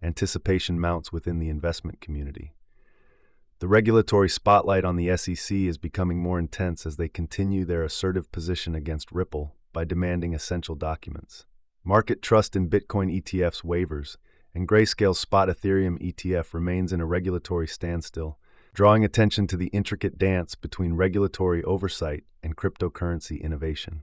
anticipation 0.03 0.81
mounts 0.81 1.13
within 1.13 1.39
the 1.39 1.51
investment 1.51 2.01
community. 2.01 2.55
The 3.59 3.69
regulatory 3.69 4.31
spotlight 4.31 4.87
on 4.87 4.97
the 4.97 5.15
SEC 5.15 5.55
is 5.55 5.77
becoming 5.77 6.23
more 6.23 6.39
intense 6.39 6.87
as 6.87 6.97
they 6.97 7.09
continue 7.09 7.67
their 7.67 7.85
assertive 7.85 8.33
position 8.33 8.75
against 8.75 9.13
Ripple 9.13 9.55
by 9.75 9.85
demanding 9.85 10.33
essential 10.33 10.75
documents. 10.75 11.45
Market 11.87 12.21
trust 12.21 12.55
in 12.55 12.69
Bitcoin 12.69 13.23
ETFs 13.23 13.65
wavers, 13.65 14.19
and 14.55 14.69
Grayscale's 14.69 15.19
spot 15.19 15.49
Ethereum 15.49 15.99
ETF 16.03 16.53
remains 16.53 16.93
in 16.93 17.01
a 17.01 17.07
regulatory 17.07 17.67
standstill, 17.67 18.39
drawing 18.75 19.05
attention 19.05 19.47
to 19.47 19.57
the 19.57 19.69
intricate 19.69 20.19
dance 20.19 20.55
between 20.55 20.95
regulatory 20.95 21.63
oversight 21.65 22.25
and 22.43 22.57
cryptocurrency 22.57 23.41
innovation. 23.41 24.03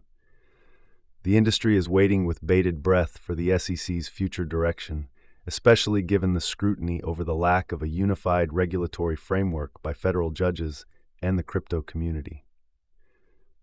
The 1.24 1.38
industry 1.38 1.78
is 1.78 1.88
waiting 1.88 2.26
with 2.26 2.46
bated 2.46 2.82
breath 2.82 3.20
for 3.20 3.36
the 3.36 3.56
SEC's 3.60 4.08
future 4.08 4.46
direction 4.46 5.10
especially 5.46 6.02
given 6.02 6.34
the 6.34 6.42
scrutiny 6.42 7.02
over 7.02 7.24
the 7.24 7.36
lack 7.36 7.72
of 7.72 7.82
a 7.82 7.88
unified 7.88 8.54
regulatory 8.54 9.16
framework 9.16 9.82
by 9.82 9.94
federal 9.94 10.32
judges 10.32 10.86
and 11.22 11.38
the 11.38 11.44
crypto 11.44 11.82
community. 11.82 12.46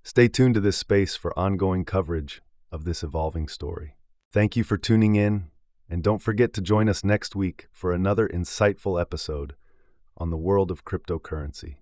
Stay 0.02 0.28
tuned 0.28 0.54
to 0.54 0.60
this 0.60 0.76
space 0.76 1.16
for 1.16 1.38
ongoing 1.38 1.84
coverage 1.84 2.42
of 2.70 2.84
this 2.84 3.02
evolving 3.02 3.48
story. 3.48 3.94
Thank 4.32 4.54
you 4.54 4.62
for 4.62 4.78
tuning 4.78 5.16
in, 5.16 5.50
And 5.88 6.04
don't 6.04 6.22
forget 6.22 6.52
to 6.52 6.60
join 6.60 6.88
us 6.88 7.02
next 7.02 7.34
week 7.34 7.66
for 7.72 7.92
another 7.92 8.28
insightful 8.28 9.00
episode 9.00 9.56
on 10.16 10.30
the 10.30 10.36
world 10.36 10.70
of 10.70 10.84
cryptocurrency. 10.84 11.78